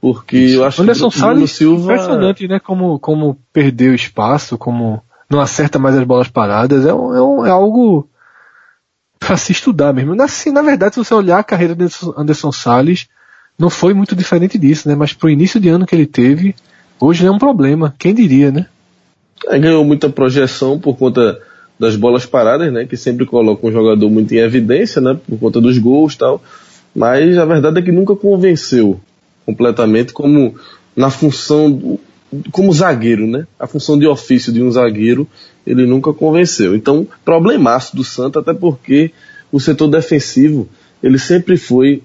Porque 0.00 0.36
Isso. 0.36 0.56
eu 0.56 0.64
acho 0.64 0.82
Anderson 0.82 1.10
que 1.10 1.18
o 1.18 1.20
Bruno 1.20 1.48
Silva... 1.48 1.92
impressionante, 1.92 2.48
né? 2.48 2.60
Como, 2.60 2.98
como 2.98 3.38
perdeu 3.52 3.94
espaço, 3.94 4.58
como 4.58 5.02
não 5.28 5.40
acerta 5.40 5.78
mais 5.78 5.96
as 5.96 6.04
bolas 6.04 6.28
paradas, 6.28 6.84
é, 6.84 6.92
um, 6.92 7.14
é, 7.14 7.22
um, 7.22 7.46
é 7.46 7.50
algo 7.50 8.08
para 9.18 9.36
se 9.36 9.52
estudar 9.52 9.92
mesmo. 9.92 10.20
Assim, 10.20 10.50
na 10.50 10.62
verdade, 10.62 10.94
se 10.94 11.04
você 11.04 11.14
olhar 11.14 11.38
a 11.38 11.44
carreira 11.44 11.74
de 11.74 11.86
Anderson 12.16 12.52
Salles, 12.52 13.08
não 13.58 13.70
foi 13.70 13.94
muito 13.94 14.14
diferente 14.14 14.58
disso, 14.58 14.88
né? 14.88 14.94
Mas 14.94 15.12
pro 15.12 15.30
início 15.30 15.60
de 15.60 15.68
ano 15.68 15.86
que 15.86 15.94
ele 15.94 16.06
teve, 16.06 16.54
hoje 17.00 17.24
é 17.24 17.30
um 17.30 17.38
problema. 17.38 17.94
Quem 17.98 18.14
diria, 18.14 18.50
né? 18.50 18.66
É, 19.48 19.58
ganhou 19.58 19.84
muita 19.84 20.08
projeção 20.08 20.78
por 20.78 20.96
conta 20.96 21.40
das 21.78 21.96
bolas 21.96 22.26
paradas, 22.26 22.72
né? 22.72 22.86
Que 22.86 22.96
sempre 22.96 23.26
coloca 23.26 23.66
um 23.66 23.72
jogador 23.72 24.08
muito 24.08 24.32
em 24.32 24.38
evidência, 24.38 25.00
né? 25.00 25.18
Por 25.28 25.38
conta 25.38 25.60
dos 25.60 25.78
gols 25.78 26.14
e 26.14 26.18
tal. 26.18 26.42
Mas 26.94 27.36
a 27.38 27.44
verdade 27.44 27.78
é 27.78 27.82
que 27.82 27.92
nunca 27.92 28.14
convenceu 28.14 29.00
completamente 29.44 30.12
como 30.12 30.54
na 30.94 31.10
função 31.10 31.70
do, 31.70 31.98
como 32.50 32.72
zagueiro, 32.72 33.26
né? 33.26 33.46
A 33.58 33.66
função 33.66 33.98
de 33.98 34.06
ofício 34.06 34.52
de 34.52 34.62
um 34.62 34.70
zagueiro, 34.70 35.26
ele 35.66 35.86
nunca 35.86 36.12
convenceu. 36.12 36.74
Então, 36.74 37.06
problemaço 37.24 37.94
do 37.94 38.04
Santa, 38.04 38.40
até 38.40 38.54
porque 38.54 39.12
o 39.50 39.60
setor 39.60 39.88
defensivo, 39.88 40.68
ele 41.02 41.18
sempre 41.18 41.56
foi 41.56 42.02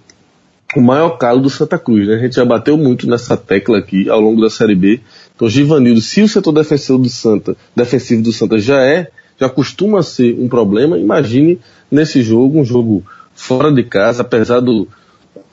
o 0.75 0.82
maior 0.82 1.12
calo 1.12 1.41
do 1.41 1.50
Santa 1.50 1.77
Cruz, 1.77 2.08
né? 2.08 2.15
A 2.15 2.20
gente 2.20 2.36
já 2.36 2.44
bateu 2.44 2.77
muito 2.77 3.08
nessa 3.08 3.38
tecla 3.38 3.77
aqui 3.77 4.10
ao 4.10 4.20
longo 4.20 4.41
da 4.41 4.50
Série 4.50 4.75
B. 4.75 5.00
Então, 5.38 5.48
Givanildo, 5.50 6.01
se 6.01 6.22
o 6.22 6.27
setor 6.27 6.51
defensivo 6.51 6.98
do 6.98 7.10
Santa, 7.10 7.56
defensivo 7.74 8.22
do 8.22 8.34
Santa 8.34 8.58
já 8.58 8.84
é, 8.84 9.10
já 9.39 9.48
costuma 9.48 10.03
ser 10.03 10.36
um 10.38 10.50
problema, 10.50 10.98
imagine 10.98 11.60
nesse 11.89 12.22
jogo, 12.22 12.60
um 12.60 12.65
jogo 12.65 13.06
fora 13.34 13.72
de 13.72 13.84
casa, 13.84 14.24
apesar 14.24 14.60
do, 14.60 14.88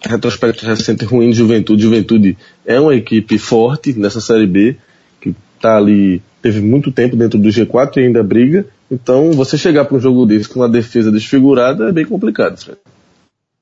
retrospecto 0.09 0.67
recente 0.67 1.05
ruim 1.05 1.31
de 1.31 1.37
Juventude. 1.37 1.83
Juventude 1.83 2.39
é 2.65 2.79
uma 2.79 2.95
equipe 2.95 3.39
forte 3.39 3.99
nessa 3.99 4.21
Série 4.21 4.47
B, 4.47 4.77
que 5.21 5.35
está 5.57 5.77
ali, 5.77 6.23
teve 6.43 6.61
muito 6.61 6.93
tempo 6.93 7.17
dentro 7.17 7.39
do 7.39 7.49
G4 7.49 7.97
e 7.97 8.01
ainda 8.01 8.23
briga. 8.23 8.67
Então, 8.91 9.33
você 9.33 9.57
chegar 9.57 9.85
para 9.85 9.97
um 9.97 10.01
jogo 10.01 10.27
desse 10.27 10.49
com 10.49 10.61
uma 10.61 10.69
defesa 10.69 11.11
desfigurada 11.11 11.89
é 11.89 11.93
bem 11.93 12.05
complicado. 12.05 12.77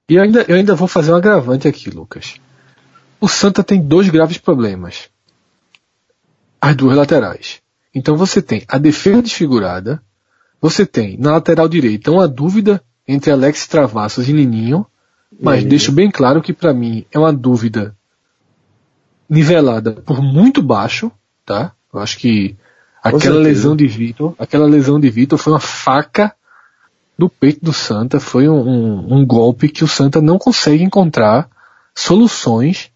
E 0.09 0.15
eu 0.15 0.23
ainda, 0.23 0.45
eu 0.49 0.57
ainda 0.57 0.75
vou 0.75 0.89
fazer 0.89 1.13
um 1.13 1.17
agravante 1.17 1.69
aqui, 1.69 1.91
Lucas. 1.91 2.35
O 3.21 3.29
Santa 3.29 3.63
tem 3.63 3.81
dois 3.81 4.09
graves 4.09 4.39
problemas. 4.39 5.09
As 6.63 6.77
duas 6.77 6.97
laterais. 6.97 7.61
Então 7.93 8.17
você 8.17 8.41
tem 8.41 8.63
a 8.69 8.79
defesa 8.79 9.21
desfigurada, 9.21 10.01
você 10.61 10.87
tem 10.87 11.19
na 11.19 11.33
lateral 11.33 11.69
direita 11.69 12.13
uma 12.13 12.29
dúvida 12.29 12.81
entre 13.07 13.33
Alex 13.33 13.67
Travassos 13.67 14.29
e 14.29 14.33
Nininho, 14.33 14.87
mas 15.41 15.65
deixo 15.65 15.91
bem 15.91 16.09
claro 16.09 16.41
que 16.41 16.53
para 16.53 16.73
mim 16.73 17.05
é 17.11 17.19
uma 17.19 17.33
dúvida 17.33 17.97
nivelada 19.29 19.93
por 19.93 20.23
muito 20.23 20.63
baixo, 20.63 21.11
tá? 21.45 21.73
Eu 21.93 21.99
acho 21.99 22.17
que 22.17 22.55
aquela 23.03 23.41
lesão 23.41 23.75
de 23.75 23.89
Vitor, 23.89 24.33
aquela 24.39 24.67
lesão 24.67 25.01
de 25.01 25.11
Vitor 25.11 25.39
foi 25.39 25.55
uma 25.55 25.61
faca 25.61 26.33
no 27.19 27.29
peito 27.29 27.65
do 27.65 27.73
Santa, 27.73 28.21
foi 28.21 28.49
um, 28.49 28.61
um, 28.61 29.15
um, 29.17 29.27
golpe 29.27 29.69
que 29.69 29.83
o 29.83 29.89
Santa 29.89 30.21
não 30.21 30.39
consegue 30.39 30.85
encontrar 30.85 31.49
soluções, 31.95 32.91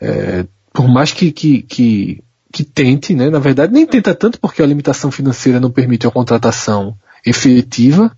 é, 0.00 0.44
por 0.72 0.88
mais 0.88 1.12
que, 1.12 1.30
que, 1.30 1.62
que, 1.62 2.24
que 2.52 2.64
tente, 2.64 3.14
né? 3.14 3.30
Na 3.30 3.38
verdade, 3.38 3.72
nem 3.72 3.86
tenta 3.86 4.14
tanto 4.14 4.40
porque 4.40 4.62
a 4.62 4.66
limitação 4.66 5.10
financeira 5.10 5.60
não 5.60 5.70
permite 5.70 6.06
a 6.06 6.10
contratação 6.10 6.96
efetiva, 7.24 8.10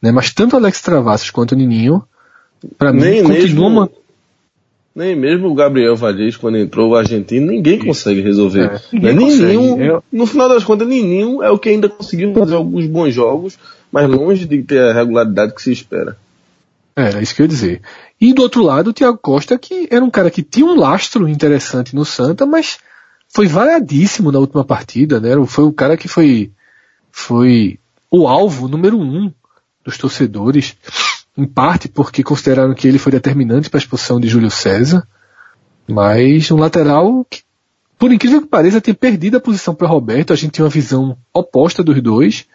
né? 0.00 0.12
Mas 0.12 0.32
tanto 0.32 0.56
Alex 0.56 0.80
Travassos 0.80 1.30
quanto 1.30 1.52
o 1.52 1.56
Nininho 1.56 2.04
Pra 2.76 2.92
nem 2.92 3.22
mim, 3.22 3.28
mesmo, 3.28 3.66
uma... 3.66 3.90
Nem 4.94 5.16
mesmo 5.16 5.48
o 5.48 5.54
Gabriel 5.54 5.96
Valdez, 5.96 6.36
quando 6.36 6.58
entrou 6.58 6.90
o 6.90 6.94
argentino, 6.94 7.46
ninguém 7.46 7.78
consegue 7.78 8.20
resolver. 8.20 8.64
É, 8.64 8.80
ninguém 8.92 9.14
né? 9.14 9.20
consegue. 9.20 9.56
Nenhum, 9.56 10.00
no 10.12 10.26
final 10.26 10.48
das 10.48 10.64
contas, 10.64 10.86
nenhum 10.86 11.42
é 11.42 11.50
o 11.50 11.58
que 11.58 11.68
ainda 11.68 11.88
conseguiu 11.88 12.34
fazer 12.34 12.56
alguns 12.56 12.86
bons 12.86 13.14
jogos, 13.14 13.58
mas 13.90 14.08
longe 14.08 14.46
de 14.46 14.62
ter 14.62 14.80
a 14.80 14.92
regularidade 14.92 15.54
que 15.54 15.62
se 15.62 15.72
espera. 15.72 16.16
É, 16.96 17.02
era 17.04 17.22
isso 17.22 17.34
que 17.34 17.40
eu 17.40 17.44
ia 17.44 17.48
dizer. 17.48 17.80
E 18.20 18.34
do 18.34 18.42
outro 18.42 18.62
lado, 18.62 18.90
o 18.90 18.92
Thiago 18.92 19.16
Costa, 19.16 19.56
que 19.56 19.88
era 19.90 20.04
um 20.04 20.10
cara 20.10 20.30
que 20.30 20.42
tinha 20.42 20.66
um 20.66 20.78
lastro 20.78 21.28
interessante 21.28 21.94
no 21.94 22.04
Santa, 22.04 22.44
mas 22.44 22.78
foi 23.32 23.46
variadíssimo 23.46 24.32
na 24.32 24.38
última 24.38 24.64
partida, 24.64 25.20
né? 25.20 25.30
Foi 25.46 25.64
o 25.64 25.72
cara 25.72 25.96
que 25.96 26.08
foi, 26.08 26.50
foi 27.10 27.78
o 28.10 28.26
alvo 28.26 28.68
número 28.68 28.98
um 28.98 29.32
dos 29.84 29.96
torcedores 29.96 30.76
em 31.36 31.46
parte 31.46 31.88
porque 31.88 32.24
consideraram 32.24 32.74
que 32.74 32.88
ele 32.88 32.98
foi 32.98 33.12
determinante 33.12 33.70
para 33.70 33.78
a 33.78 33.82
expulsão 33.82 34.20
de 34.20 34.28
Júlio 34.28 34.50
César, 34.50 35.06
mas 35.88 36.50
um 36.50 36.58
lateral 36.58 37.24
que, 37.30 37.42
por 37.96 38.12
incrível 38.12 38.42
que 38.42 38.48
pareça, 38.48 38.80
tem 38.80 38.92
perdido 38.92 39.36
a 39.36 39.40
posição 39.40 39.74
para 39.74 39.86
Roberto, 39.86 40.32
a 40.32 40.36
gente 40.36 40.52
tinha 40.52 40.64
uma 40.64 40.70
visão 40.70 41.16
oposta 41.32 41.84
dos 41.84 42.02
dois, 42.02 42.46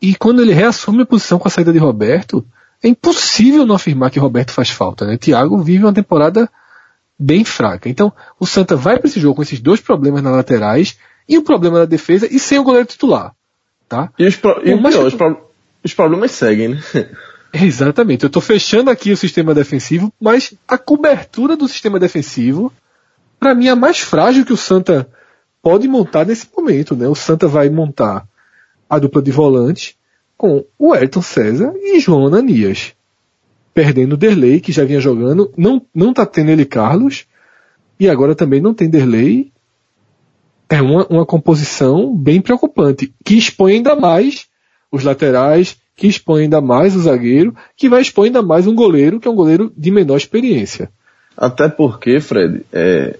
e 0.00 0.14
quando 0.14 0.40
ele 0.40 0.52
reassume 0.52 1.02
a 1.02 1.06
posição 1.06 1.40
com 1.40 1.48
a 1.48 1.50
saída 1.50 1.72
de 1.72 1.78
Roberto, 1.78 2.46
é 2.82 2.88
impossível 2.88 3.66
não 3.66 3.74
afirmar 3.74 4.10
que 4.10 4.20
Roberto 4.20 4.52
faz 4.52 4.70
falta, 4.70 5.04
né? 5.04 5.16
Thiago 5.16 5.60
vive 5.60 5.84
uma 5.84 5.92
temporada 5.92 6.48
bem 7.18 7.44
fraca. 7.44 7.88
Então, 7.88 8.12
o 8.38 8.46
Santa 8.46 8.76
vai 8.76 8.98
para 8.98 9.08
esse 9.08 9.18
jogo 9.18 9.36
com 9.36 9.42
esses 9.42 9.60
dois 9.60 9.80
problemas 9.80 10.22
nas 10.22 10.34
laterais 10.34 10.96
e 11.28 11.36
o 11.36 11.42
problema 11.42 11.80
da 11.80 11.84
defesa 11.84 12.28
e 12.30 12.38
sem 12.38 12.58
o 12.58 12.62
goleiro 12.62 12.86
titular, 12.86 13.34
tá? 13.88 14.10
E 14.18 14.26
os, 14.26 14.36
pro... 14.36 14.60
e 14.60 14.76
pior, 14.76 15.06
os, 15.06 15.14
pro... 15.14 15.50
os 15.84 15.94
problemas 15.94 16.30
seguem, 16.30 16.68
né? 16.68 16.80
Exatamente. 17.52 18.24
Eu 18.24 18.28
estou 18.28 18.42
fechando 18.42 18.90
aqui 18.90 19.10
o 19.10 19.16
sistema 19.16 19.54
defensivo, 19.54 20.12
mas 20.20 20.54
a 20.66 20.76
cobertura 20.76 21.56
do 21.56 21.66
sistema 21.66 21.98
defensivo, 21.98 22.72
para 23.40 23.54
mim, 23.54 23.68
é 23.68 23.70
a 23.70 23.76
mais 23.76 23.98
frágil 23.98 24.44
que 24.44 24.52
o 24.52 24.56
Santa 24.56 25.08
pode 25.62 25.88
montar 25.88 26.26
nesse 26.26 26.46
momento. 26.54 26.94
Né? 26.94 27.08
O 27.08 27.14
Santa 27.14 27.48
vai 27.48 27.70
montar 27.70 28.26
a 28.88 28.98
dupla 28.98 29.22
de 29.22 29.30
volante 29.30 29.96
com 30.36 30.64
o 30.78 30.92
Ayrton 30.92 31.22
César 31.22 31.72
e 31.74 31.98
João 31.98 32.26
Ananias. 32.26 32.94
Perdendo 33.78 34.16
Derlei, 34.16 34.58
que 34.58 34.72
já 34.72 34.84
vinha 34.84 34.98
jogando, 34.98 35.52
não, 35.56 35.80
não 35.94 36.12
tá 36.12 36.26
tendo 36.26 36.50
ele 36.50 36.64
Carlos, 36.64 37.26
e 38.00 38.10
agora 38.10 38.34
também 38.34 38.60
não 38.60 38.74
tem 38.74 38.90
Derlei. 38.90 39.52
É 40.68 40.82
uma, 40.82 41.06
uma 41.06 41.24
composição 41.24 42.12
bem 42.12 42.40
preocupante, 42.40 43.14
que 43.24 43.38
expõe 43.38 43.74
ainda 43.74 43.94
mais 43.94 44.46
os 44.90 45.04
laterais, 45.04 45.76
que 45.94 46.08
expõe 46.08 46.42
ainda 46.42 46.60
mais 46.60 46.96
o 46.96 47.00
zagueiro, 47.02 47.54
que 47.76 47.88
vai 47.88 48.02
expor 48.02 48.24
ainda 48.24 48.42
mais 48.42 48.66
um 48.66 48.74
goleiro, 48.74 49.20
que 49.20 49.28
é 49.28 49.30
um 49.30 49.36
goleiro 49.36 49.72
de 49.76 49.92
menor 49.92 50.16
experiência. 50.16 50.90
Até 51.36 51.68
porque, 51.68 52.18
Fred, 52.18 52.66
é, 52.72 53.16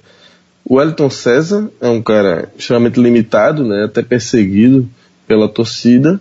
o 0.64 0.74
Wellington 0.74 1.08
César 1.08 1.70
é 1.80 1.88
um 1.88 2.02
cara 2.02 2.50
extremamente 2.58 2.98
limitado, 3.00 3.64
né, 3.64 3.84
até 3.84 4.02
perseguido 4.02 4.90
pela 5.24 5.48
torcida. 5.48 6.20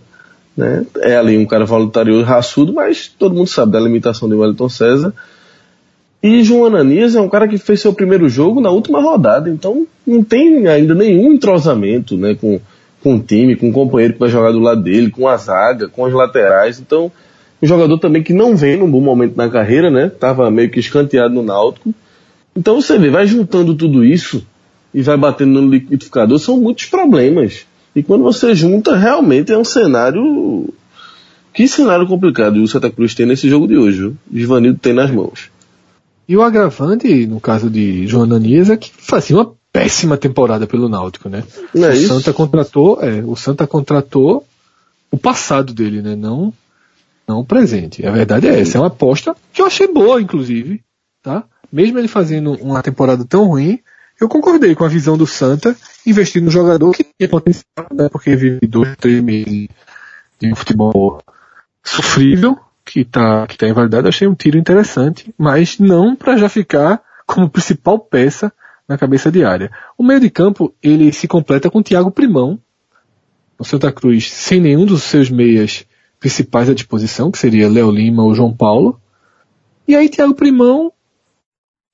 Né, 0.58 0.84
é 1.02 1.16
ali 1.16 1.38
um 1.38 1.46
cara 1.46 1.64
voluntarioso, 1.64 2.24
raçudo, 2.24 2.72
mas 2.72 3.06
todo 3.06 3.32
mundo 3.32 3.46
sabe 3.46 3.70
da 3.70 3.78
limitação 3.78 4.28
de 4.28 4.34
Wellington 4.34 4.68
César. 4.68 5.14
E 6.20 6.42
João 6.42 6.64
Ananias 6.64 7.14
é 7.14 7.20
um 7.20 7.28
cara 7.28 7.46
que 7.46 7.58
fez 7.58 7.80
seu 7.80 7.92
primeiro 7.92 8.28
jogo 8.28 8.60
na 8.60 8.68
última 8.68 9.00
rodada, 9.00 9.48
então 9.48 9.86
não 10.04 10.24
tem 10.24 10.66
ainda 10.66 10.96
nenhum 10.96 11.32
entrosamento 11.32 12.16
né, 12.16 12.34
com, 12.34 12.60
com 13.00 13.14
o 13.14 13.20
time, 13.20 13.54
com 13.54 13.70
o 13.70 13.72
companheiro 13.72 14.14
que 14.14 14.18
vai 14.18 14.28
jogar 14.28 14.50
do 14.50 14.58
lado 14.58 14.82
dele, 14.82 15.12
com 15.12 15.28
a 15.28 15.36
zaga, 15.36 15.88
com 15.88 16.04
as 16.04 16.12
laterais. 16.12 16.80
Então, 16.80 17.12
um 17.62 17.66
jogador 17.68 17.96
também 17.98 18.24
que 18.24 18.32
não 18.32 18.56
vem 18.56 18.76
num 18.76 18.90
bom 18.90 19.00
momento 19.00 19.36
na 19.36 19.48
carreira, 19.48 19.92
né? 19.92 20.08
Tava 20.08 20.50
meio 20.50 20.70
que 20.70 20.80
escanteado 20.80 21.32
no 21.32 21.44
Náutico. 21.44 21.94
Então 22.56 22.82
você 22.82 22.98
vê, 22.98 23.10
vai 23.10 23.28
juntando 23.28 23.76
tudo 23.76 24.04
isso 24.04 24.44
e 24.92 25.02
vai 25.02 25.16
batendo 25.16 25.62
no 25.62 25.70
liquidificador, 25.70 26.40
são 26.40 26.60
muitos 26.60 26.86
problemas. 26.86 27.64
E 27.98 28.02
quando 28.04 28.22
você 28.22 28.54
junta, 28.54 28.94
realmente 28.96 29.52
é 29.52 29.58
um 29.58 29.64
cenário. 29.64 30.72
Que 31.52 31.66
cenário 31.66 32.06
complicado 32.06 32.62
o 32.62 32.68
Santa 32.68 32.88
Cruz 32.88 33.12
tem 33.12 33.26
nesse 33.26 33.48
jogo 33.48 33.66
de 33.66 33.76
hoje, 33.76 34.04
o 34.06 34.16
Ivanildo 34.30 34.78
tem 34.78 34.92
nas 34.92 35.10
mãos. 35.10 35.50
E 36.28 36.36
o 36.36 36.42
agravante, 36.42 37.26
no 37.26 37.40
caso 37.40 37.68
de 37.68 38.06
João 38.06 38.22
Ananias, 38.22 38.70
é 38.70 38.76
que 38.76 38.88
fazia 38.96 39.36
uma 39.36 39.52
péssima 39.72 40.16
temporada 40.16 40.64
pelo 40.64 40.88
Náutico, 40.88 41.28
né? 41.28 41.42
Não 41.74 41.88
é 41.88 41.90
o 41.90 41.94
isso? 41.94 42.06
Santa 42.06 42.32
contratou, 42.32 43.02
é, 43.02 43.20
o 43.24 43.34
Santa 43.34 43.66
contratou 43.66 44.46
o 45.10 45.18
passado 45.18 45.74
dele, 45.74 46.00
né? 46.00 46.14
Não, 46.14 46.54
não 47.26 47.40
o 47.40 47.44
presente. 47.44 48.06
A 48.06 48.12
verdade 48.12 48.46
é 48.46 48.60
essa, 48.60 48.78
é 48.78 48.80
uma 48.80 48.86
aposta 48.86 49.34
que 49.52 49.60
eu 49.60 49.66
achei 49.66 49.92
boa, 49.92 50.22
inclusive, 50.22 50.82
tá? 51.20 51.42
Mesmo 51.72 51.98
ele 51.98 52.06
fazendo 52.06 52.52
uma 52.62 52.80
temporada 52.80 53.24
tão 53.24 53.48
ruim, 53.48 53.80
eu 54.20 54.28
concordei 54.28 54.74
com 54.74 54.84
a 54.84 54.88
visão 54.88 55.16
do 55.16 55.26
Santa 55.26 55.76
investir 56.06 56.42
no 56.42 56.50
jogador 56.50 56.92
que 56.92 57.04
tinha 57.04 57.28
potencial, 57.28 57.86
né? 57.92 58.08
Porque 58.10 58.34
vive 58.34 58.66
dois, 58.66 58.96
três 58.96 59.22
meses 59.22 59.68
de 60.38 60.52
um 60.52 60.56
futebol 60.56 61.22
sofrível, 61.84 62.58
que 62.84 63.04
tá, 63.04 63.46
que 63.46 63.56
tá 63.56 63.68
invalidado, 63.68 64.08
achei 64.08 64.26
um 64.26 64.34
tiro 64.34 64.58
interessante, 64.58 65.32
mas 65.36 65.78
não 65.78 66.16
para 66.16 66.36
já 66.36 66.48
ficar 66.48 67.02
como 67.26 67.50
principal 67.50 67.98
peça 67.98 68.52
na 68.88 68.96
cabeça 68.96 69.30
de 69.30 69.44
área. 69.44 69.70
O 69.96 70.02
meio 70.02 70.20
de 70.20 70.30
campo, 70.30 70.74
ele 70.82 71.12
se 71.12 71.28
completa 71.28 71.70
com 71.70 71.78
o 71.78 71.82
Thiago 71.82 72.10
Primão, 72.10 72.58
no 73.58 73.64
Santa 73.64 73.92
Cruz, 73.92 74.30
sem 74.30 74.60
nenhum 74.60 74.86
dos 74.86 75.02
seus 75.02 75.28
meias 75.28 75.84
principais 76.18 76.70
à 76.70 76.74
disposição, 76.74 77.30
que 77.30 77.38
seria 77.38 77.68
Léo 77.68 77.90
Lima 77.90 78.22
ou 78.22 78.34
João 78.34 78.54
Paulo. 78.54 79.00
E 79.86 79.94
aí 79.94 80.08
Thiago 80.08 80.34
Primão 80.34 80.92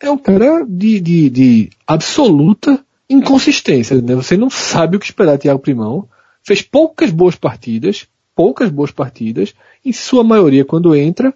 é 0.01 0.11
um 0.11 0.19
cara 0.19 0.65
de, 0.69 1.01
de, 1.01 1.31
de 1.31 1.71
absoluta 1.87 2.85
inconsistência, 3.09 4.01
né? 4.01 4.15
Você 4.15 4.37
não 4.37 4.51
sabe 4.51 4.97
o 4.97 5.01
que 5.01 5.07
esperar 5.07 5.37
de 5.37 5.43
Thiago 5.43 5.61
Primão. 5.61 6.09
Fez 6.43 6.63
poucas 6.63 7.11
boas 7.11 7.37
partidas, 7.37 8.07
poucas 8.35 8.71
boas 8.71 8.91
partidas, 8.91 9.55
em 9.85 9.93
sua 9.93 10.25
maioria 10.25 10.65
quando 10.65 10.95
entra, 10.95 11.33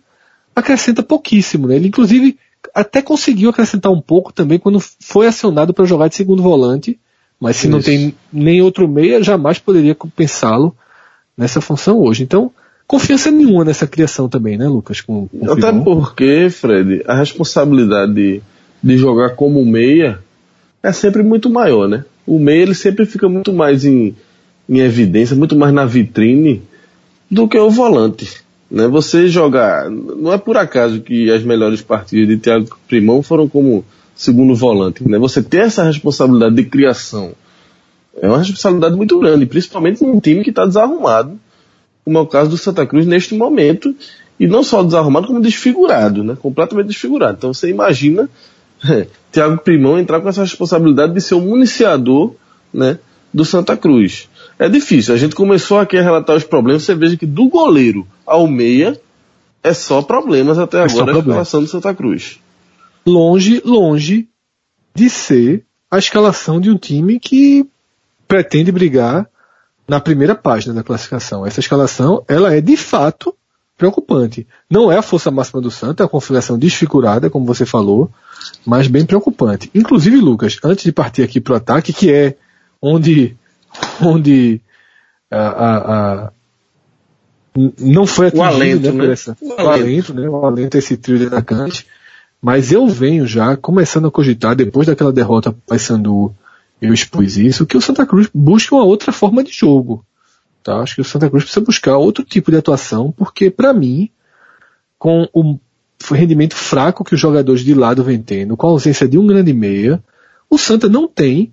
acrescenta 0.55 1.03
pouquíssimo, 1.03 1.67
né? 1.67 1.77
Ele 1.77 1.89
inclusive 1.89 2.39
até 2.75 3.01
conseguiu 3.01 3.51
acrescentar 3.51 3.93
um 3.93 4.01
pouco 4.01 4.33
também 4.33 4.59
quando 4.59 4.81
foi 4.81 5.27
acionado 5.27 5.73
para 5.73 5.85
jogar 5.85 6.09
de 6.09 6.17
segundo 6.17 6.43
volante, 6.43 6.99
mas 7.41 7.57
se 7.57 7.69
não 7.69 7.79
Isso. 7.79 7.89
tem 7.89 8.15
nem 8.33 8.61
outro 8.61 8.89
meia, 8.89 9.23
jamais 9.23 9.59
poderia 9.59 9.97
pensá-lo 10.15 10.77
nessa 11.37 11.61
função 11.61 12.01
hoje. 12.01 12.25
Então, 12.25 12.53
confiança 12.89 13.31
nenhuma 13.31 13.67
nessa 13.67 13.87
criação 13.87 14.29
também, 14.29 14.57
né, 14.57 14.67
Lucas? 14.67 15.03
Com, 15.03 15.29
com 15.29 15.53
Até 15.53 15.71
Primão. 15.71 15.85
porque, 15.85 16.49
Fred, 16.51 17.05
a 17.07 17.15
responsabilidade 17.15 18.15
de, 18.15 18.43
de 18.83 18.97
jogar 18.97 19.37
como 19.37 19.65
meia 19.65 20.19
é 20.83 20.91
sempre 20.91 21.23
muito 21.23 21.51
maior, 21.51 21.87
né? 21.87 22.05
O 22.27 22.39
meia 22.39 22.63
ele 22.63 22.75
sempre 22.75 23.05
fica 23.05 23.29
muito 23.29 23.53
mais 23.53 23.85
em, 23.85 24.17
em 24.69 24.79
evidência, 24.79 25.37
muito 25.37 25.57
mais 25.57 25.73
na 25.73 25.85
vitrine 25.85 26.63
do 27.31 27.47
que 27.47 27.59
o 27.59 27.71
volante. 27.71 28.43
Né? 28.71 28.89
Você 28.89 29.29
jogar. 29.29 29.91
Não 29.91 30.33
é 30.33 30.39
por 30.39 30.57
acaso 30.57 31.01
que 31.01 31.31
as 31.31 31.43
melhores 31.43 31.83
partidas 31.83 32.29
de 32.29 32.37
Thiago 32.39 32.79
Primão 32.87 33.23
foram 33.23 33.49
como 33.49 33.85
segundo 34.15 34.55
volante. 34.55 35.07
Né? 35.09 35.19
Você 35.19 35.43
ter 35.43 35.63
essa 35.63 35.85
responsabilidade 35.85 36.55
de 36.55 36.65
criação 36.65 37.33
é 38.21 38.29
uma 38.29 38.39
responsabilidade 38.39 38.97
muito 38.97 39.19
grande, 39.19 39.47
principalmente 39.47 40.03
num 40.03 40.19
time 40.19 40.43
que 40.43 40.51
está 40.51 40.67
desarrumado, 40.67 41.39
como 42.09 42.17
é 42.17 42.21
o 42.23 42.27
caso 42.27 42.49
do 42.49 42.57
Santa 42.57 42.87
Cruz 42.87 43.07
neste 43.07 43.35
momento, 43.35 43.95
e 44.41 44.47
não 44.47 44.65
só 44.65 44.83
desarrumado, 44.83 45.27
como 45.27 45.43
desfigurado, 45.43 46.25
né? 46.25 46.39
completamente 46.41 46.87
desfigurado. 46.87 47.37
Então 47.37 47.53
você 47.53 47.69
imagina 47.69 48.31
Thiago 49.31 49.59
Primão 49.59 49.99
entrar 49.99 50.19
com 50.23 50.29
essa 50.31 50.41
responsabilidade 50.41 51.13
de 51.13 51.21
ser 51.21 51.35
o 51.35 51.41
municiador 51.43 52.35
né, 52.73 52.99
do 53.33 53.45
Santa 53.45 53.77
Cruz. 53.77 54.27
É 54.59 54.71
difícil. 54.71 55.13
A 55.15 55.19
gente 55.19 55.35
começou 55.35 55.79
aqui 55.79 55.99
a 55.99 56.03
relatar 56.03 56.35
os 56.35 56.45
problemas. 56.45 56.85
Você 56.85 56.95
veja 56.95 57.15
que 57.15 57.27
do 57.27 57.47
goleiro 57.47 58.07
ao 58.25 58.49
meia 58.49 58.99
é 59.63 59.75
só 59.75 60.01
problemas 60.01 60.59
até 60.59 60.79
É 60.79 60.85
agora 60.85 61.03
a 61.03 61.05
problema. 61.05 61.19
escalação 61.19 61.61
do 61.61 61.67
Santa 61.67 61.95
Cruz. 61.95 62.41
longe, 63.07 63.61
longe 63.67 64.29
de 64.95 65.11
ser 65.11 65.67
a 65.91 65.99
escalação 65.99 66.59
de 66.59 66.71
um 66.71 66.79
time 66.79 67.21
que 67.21 67.67
pretende 68.27 68.73
brigar 68.73 69.29
na 69.89 69.99
primeira 70.01 70.35
página 70.35 70.75
da 70.75 70.83
classificação. 70.83 71.47
Essa 71.47 71.61
escalação, 71.61 72.23
ela 72.29 72.55
é 72.55 72.61
de 72.61 72.77
fato 72.77 73.35
preocupante. 73.77 74.47
Não 74.71 74.91
é 74.93 74.99
a 74.99 75.03
força 75.03 75.31
máxima 75.31 75.61
do 75.61 75.71
Santa, 75.71 76.03
é 76.03 76.07
a 76.07 76.09
configuração 76.09 76.59
desfigurada, 76.59 77.31
como 77.31 77.47
você 77.47 77.65
falou, 77.65 78.11
mas 78.67 78.87
bem 78.89 79.07
preocupante. 79.07 79.71
Inclusive, 79.75 80.17
Lucas, 80.17 80.59
antes 80.65 80.85
de 80.85 80.93
partir 80.93 81.23
aqui 81.23 81.41
para 81.41 81.55
o 81.55 81.57
ataque, 81.57 81.93
que 81.93 82.13
é 82.13 82.37
onde, 82.83 83.37
onde 84.03 84.61
a, 85.31 85.39
a- 85.39 85.77
a- 86.27 86.33
não 87.81 88.07
foi 88.07 88.29
atingido 88.29 88.49
alento, 88.49 88.93
né, 88.93 89.07
né? 89.07 89.13
essa, 89.13 89.37
O 89.41 89.49
o 89.49 89.53
alento. 89.53 89.71
alento, 89.83 90.15
né, 90.15 90.29
o 90.29 90.45
alento 90.47 90.77
esse 90.79 90.97
trio 90.97 91.19
de 91.19 91.27
atacantes. 91.27 91.87
Mas 92.41 92.71
eu 92.71 92.87
venho 92.87 93.27
já 93.27 93.57
começando 93.57 94.07
a 94.07 94.11
cogitar, 94.13 94.55
depois 94.55 94.87
daquela 94.87 95.13
derrota 95.13 95.51
para 95.51 95.61
Paysandu, 95.67 96.33
eu 96.81 96.95
expus 96.95 97.37
isso, 97.37 97.67
que 97.67 97.77
o 97.77 97.81
Santa 97.81 98.07
Cruz 98.07 98.29
busca 98.33 98.75
uma 98.75 98.85
outra 98.85 99.13
forma 99.13 99.43
de 99.43 99.53
jogo. 99.53 100.05
Tá? 100.63 100.81
Acho 100.81 100.97
que 100.97 101.01
o 101.01 101.05
Santa 101.05 101.29
Cruz 101.29 101.45
precisa 101.45 101.65
buscar 101.65 101.97
outro 101.97 102.25
tipo 102.25 102.51
de 102.51 102.57
atuação, 102.57 103.13
porque 103.13 103.51
para 103.51 103.73
mim, 103.73 104.11
com 104.99 105.29
o 105.33 105.59
rendimento 106.11 106.55
fraco 106.55 107.05
que 107.05 107.15
os 107.15 107.21
jogadores 107.21 107.63
de 107.63 107.75
lado 107.75 108.05
vêm 108.05 108.23
tendo, 108.23 108.57
com 108.57 108.67
a 108.67 108.71
ausência 108.71 109.09
de 109.09 109.19
um 109.19 109.27
grande 109.27 109.53
meia, 109.53 110.03
o 110.49 110.59
Santa 110.59 110.89
não 110.89 111.09
tem 111.09 111.53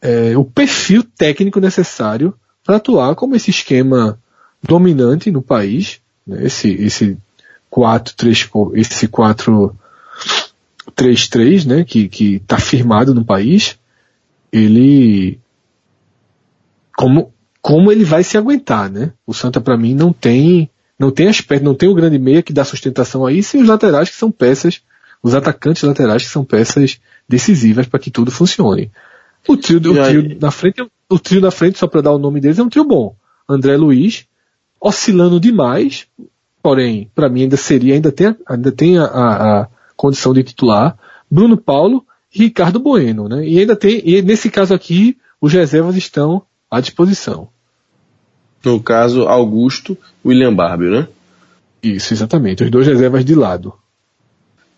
é, 0.00 0.36
o 0.36 0.44
perfil 0.44 1.02
técnico 1.02 1.60
necessário 1.60 2.34
para 2.64 2.76
atuar 2.76 3.14
como 3.14 3.36
esse 3.36 3.50
esquema 3.50 4.18
dominante 4.62 5.30
no 5.30 5.42
país, 5.42 6.00
né? 6.26 6.46
esse, 6.46 6.70
esse 6.70 7.18
4-3, 7.70 8.72
esse 8.74 9.08
4-3-3, 9.08 11.66
né? 11.66 11.84
que, 11.84 12.08
que 12.08 12.38
tá 12.40 12.58
firmado 12.58 13.14
no 13.14 13.24
país, 13.24 13.78
ele 14.58 15.38
como, 16.96 17.32
como 17.60 17.92
ele 17.92 18.04
vai 18.04 18.22
se 18.22 18.36
aguentar, 18.38 18.90
né? 18.90 19.12
O 19.26 19.34
Santa 19.34 19.60
para 19.60 19.76
mim 19.76 19.94
não 19.94 20.12
tem 20.12 20.70
não 20.98 21.10
tem 21.10 21.28
aspecto, 21.28 21.62
não 21.62 21.74
tem 21.74 21.90
o 21.90 21.94
grande 21.94 22.18
meia 22.18 22.42
que 22.42 22.54
dá 22.54 22.64
sustentação 22.64 23.26
a 23.26 23.30
isso 23.32 23.56
e 23.56 23.60
os 23.60 23.68
laterais 23.68 24.08
que 24.08 24.16
são 24.16 24.30
peças, 24.32 24.80
os 25.22 25.34
atacantes 25.34 25.82
laterais 25.82 26.22
que 26.22 26.30
são 26.30 26.42
peças 26.42 26.98
decisivas 27.28 27.86
para 27.86 28.00
que 28.00 28.10
tudo 28.10 28.30
funcione. 28.30 28.90
O 29.46 29.58
trio, 29.58 29.78
o 29.78 29.94
trio 30.08 30.38
na 30.40 30.50
frente, 30.50 30.86
o 31.10 31.18
trio 31.18 31.40
na 31.42 31.50
frente, 31.50 31.78
só 31.78 31.86
para 31.86 32.00
dar 32.00 32.12
o 32.12 32.18
nome 32.18 32.40
deles, 32.40 32.58
é 32.58 32.62
um 32.62 32.68
trio 32.70 32.84
bom. 32.84 33.14
André 33.46 33.76
Luiz, 33.76 34.24
oscilando 34.80 35.38
demais, 35.38 36.06
porém, 36.62 37.10
para 37.14 37.28
mim 37.28 37.42
ainda 37.42 37.58
seria, 37.58 37.92
ainda 37.94 38.10
tem, 38.10 38.28
a- 38.28 38.36
ainda 38.48 38.72
tem 38.72 38.96
a, 38.98 39.04
a- 39.04 39.60
a 39.62 39.68
condição 39.96 40.32
de 40.32 40.42
titular. 40.42 40.96
Bruno 41.30 41.58
Paulo 41.58 42.05
Ricardo 42.36 42.78
Bueno, 42.78 43.28
né? 43.28 43.46
E 43.46 43.58
ainda 43.58 43.74
tem, 43.74 44.02
e 44.04 44.20
nesse 44.20 44.50
caso 44.50 44.74
aqui, 44.74 45.16
os 45.40 45.52
reservas 45.52 45.96
estão 45.96 46.42
à 46.70 46.80
disposição. 46.80 47.48
No 48.64 48.80
caso, 48.80 49.22
Augusto, 49.22 49.96
William 50.24 50.54
Barbie, 50.54 50.90
né? 50.90 51.08
Isso, 51.82 52.12
exatamente. 52.12 52.64
Os 52.64 52.70
dois 52.70 52.86
reservas 52.86 53.24
de 53.24 53.34
lado. 53.34 53.72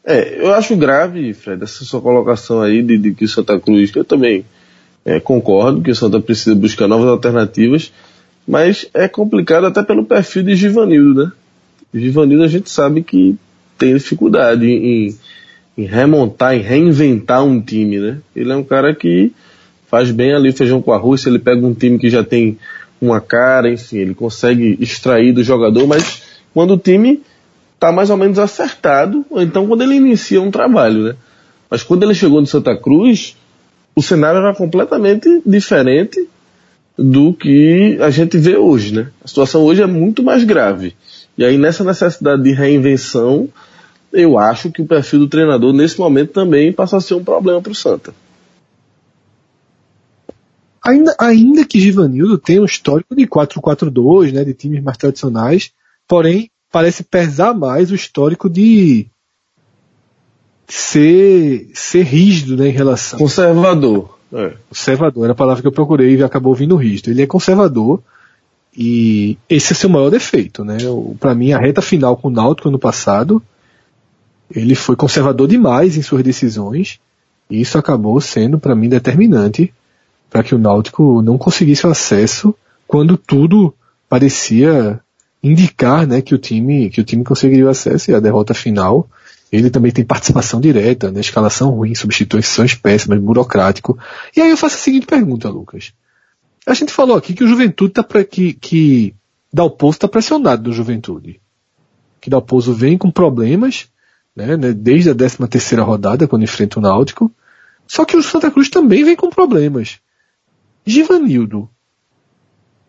É, 0.04 0.40
eu 0.40 0.54
acho 0.54 0.76
grave, 0.76 1.34
Fred, 1.34 1.62
essa 1.62 1.84
sua 1.84 2.00
colocação 2.00 2.62
aí 2.62 2.82
de, 2.82 2.96
de 2.96 3.12
que 3.12 3.24
o 3.24 3.28
Santa 3.28 3.58
Cruz, 3.58 3.90
eu 3.94 4.04
também 4.04 4.44
é, 5.04 5.18
concordo 5.18 5.82
que 5.82 5.90
o 5.90 5.96
Santa 5.96 6.20
precisa 6.20 6.54
buscar 6.54 6.86
novas 6.86 7.08
alternativas, 7.08 7.92
Mas 8.46 8.88
é 8.94 9.08
complicado 9.08 9.66
até 9.66 9.82
pelo 9.82 10.04
perfil 10.04 10.42
de 10.42 10.54
Givanildo, 10.54 11.24
né? 11.24 11.32
Givanildo 11.92 12.44
a 12.44 12.48
gente 12.48 12.70
sabe 12.70 13.02
que 13.02 13.36
tem 13.76 13.94
dificuldade 13.94 14.66
em, 14.66 15.16
em 15.78 15.84
remontar, 15.84 16.56
em 16.56 16.60
reinventar 16.60 17.44
um 17.44 17.60
time, 17.60 18.00
né? 18.00 18.18
Ele 18.34 18.50
é 18.50 18.56
um 18.56 18.64
cara 18.64 18.92
que 18.92 19.32
faz 19.86 20.10
bem 20.10 20.34
ali 20.34 20.50
feijão 20.50 20.82
com 20.82 20.92
arroz, 20.92 21.24
ele 21.24 21.38
pega 21.38 21.64
um 21.64 21.72
time 21.72 22.00
que 22.00 22.10
já 22.10 22.24
tem 22.24 22.58
uma 23.00 23.20
cara, 23.20 23.72
enfim, 23.72 23.98
ele 23.98 24.14
consegue 24.14 24.76
extrair 24.80 25.32
do 25.32 25.44
jogador, 25.44 25.86
mas 25.86 26.22
quando 26.52 26.74
o 26.74 26.78
time 26.78 27.22
está 27.74 27.92
mais 27.92 28.10
ou 28.10 28.16
menos 28.16 28.40
acertado, 28.40 29.24
ou 29.30 29.40
então 29.40 29.68
quando 29.68 29.82
ele 29.82 29.94
inicia 29.94 30.42
um 30.42 30.50
trabalho, 30.50 31.04
né? 31.04 31.14
Mas 31.70 31.84
quando 31.84 32.02
ele 32.02 32.14
chegou 32.14 32.40
no 32.40 32.46
Santa 32.46 32.76
Cruz, 32.76 33.36
o 33.94 34.02
cenário 34.02 34.38
era 34.40 34.52
completamente 34.52 35.42
diferente 35.46 36.28
do 36.98 37.32
que 37.32 37.96
a 38.00 38.10
gente 38.10 38.36
vê 38.36 38.56
hoje, 38.56 38.92
né? 38.92 39.10
A 39.22 39.28
situação 39.28 39.62
hoje 39.62 39.80
é 39.80 39.86
muito 39.86 40.24
mais 40.24 40.42
grave. 40.42 40.96
E 41.36 41.44
aí 41.44 41.56
nessa 41.56 41.84
necessidade 41.84 42.42
de 42.42 42.50
reinvenção, 42.50 43.48
eu 44.12 44.38
acho 44.38 44.70
que 44.70 44.82
o 44.82 44.86
perfil 44.86 45.20
do 45.20 45.28
treinador 45.28 45.72
nesse 45.72 45.98
momento 45.98 46.32
também 46.32 46.72
passa 46.72 46.96
a 46.96 47.00
ser 47.00 47.14
um 47.14 47.24
problema 47.24 47.60
para 47.60 47.72
o 47.72 47.74
Santa. 47.74 48.14
Ainda, 50.82 51.14
ainda 51.18 51.66
que 51.66 51.80
Givanildo 51.80 52.38
tenha 52.38 52.62
um 52.62 52.64
histórico 52.64 53.14
de 53.14 53.26
4-4-2, 53.26 54.32
né, 54.32 54.44
de 54.44 54.54
times 54.54 54.82
mais 54.82 54.96
tradicionais, 54.96 55.70
porém 56.06 56.50
parece 56.72 57.02
pesar 57.02 57.54
mais 57.54 57.90
o 57.90 57.94
histórico 57.94 58.48
de 58.48 59.06
ser, 60.66 61.70
ser 61.74 62.04
rígido 62.04 62.56
né, 62.56 62.68
em 62.68 62.72
relação. 62.72 63.18
Conservador. 63.18 64.18
É. 64.32 64.52
Conservador 64.68 65.24
era 65.24 65.32
a 65.32 65.36
palavra 65.36 65.62
que 65.62 65.68
eu 65.68 65.72
procurei 65.72 66.16
e 66.16 66.22
acabou 66.22 66.54
vindo 66.54 66.76
rígido. 66.76 67.10
Ele 67.10 67.22
é 67.22 67.26
conservador 67.26 68.02
e 68.76 69.36
esse 69.48 69.72
é 69.72 69.76
seu 69.76 69.88
maior 69.88 70.10
defeito. 70.10 70.64
Né? 70.64 70.78
Para 71.18 71.34
mim, 71.34 71.52
a 71.52 71.58
reta 71.58 71.82
final 71.82 72.16
com 72.16 72.28
o 72.28 72.30
Náutico 72.30 72.68
ano 72.68 72.78
passado, 72.78 73.42
ele 74.54 74.74
foi 74.74 74.96
conservador 74.96 75.48
demais 75.48 75.96
em 75.96 76.02
suas 76.02 76.22
decisões 76.22 77.00
e 77.50 77.60
isso 77.60 77.78
acabou 77.78 78.20
sendo, 78.20 78.58
para 78.58 78.74
mim, 78.74 78.88
determinante 78.88 79.72
para 80.30 80.42
que 80.42 80.54
o 80.54 80.58
Náutico 80.58 81.22
não 81.22 81.38
conseguisse 81.38 81.86
o 81.86 81.90
acesso 81.90 82.54
quando 82.86 83.16
tudo 83.16 83.74
parecia 84.08 85.00
indicar 85.42 86.06
né, 86.06 86.20
que 86.20 86.34
o 86.34 86.38
time 86.38 86.90
que 86.90 87.00
o 87.00 87.04
time 87.04 87.24
conseguiria 87.24 87.66
o 87.66 87.70
acesso 87.70 88.10
e 88.10 88.14
a 88.14 88.20
derrota 88.20 88.52
final 88.52 89.08
ele 89.50 89.70
também 89.70 89.90
tem 89.90 90.04
participação 90.04 90.60
direta, 90.60 91.10
né, 91.10 91.20
escalação 91.20 91.70
ruim, 91.70 91.94
substituições 91.94 92.74
péssimas, 92.74 93.18
burocrático. 93.18 93.98
E 94.36 94.42
aí 94.42 94.50
eu 94.50 94.56
faço 94.58 94.76
a 94.76 94.78
seguinte 94.78 95.06
pergunta, 95.06 95.48
Lucas. 95.48 95.92
A 96.66 96.74
gente 96.74 96.92
falou 96.92 97.16
aqui 97.16 97.32
que 97.32 97.42
o 97.42 97.48
Juventude 97.48 97.94
tá 97.94 98.02
pra, 98.02 98.22
que, 98.24 98.52
que 98.52 99.14
Dalpozo 99.50 99.96
está 99.96 100.08
pressionado 100.08 100.64
do 100.64 100.72
Juventude. 100.72 101.40
Que 102.20 102.28
Dalpozo 102.28 102.74
vem 102.74 102.98
com 102.98 103.10
problemas, 103.10 103.88
né, 104.38 104.56
né, 104.56 104.72
desde 104.72 105.10
a 105.10 105.14
13 105.14 105.48
terceira 105.48 105.82
rodada, 105.82 106.28
quando 106.28 106.44
enfrenta 106.44 106.78
o 106.78 106.82
Náutico. 106.82 107.30
Só 107.86 108.04
que 108.04 108.16
o 108.16 108.22
Santa 108.22 108.50
Cruz 108.50 108.68
também 108.68 109.04
vem 109.04 109.16
com 109.16 109.30
problemas. 109.30 109.98
Givanildo 110.86 111.68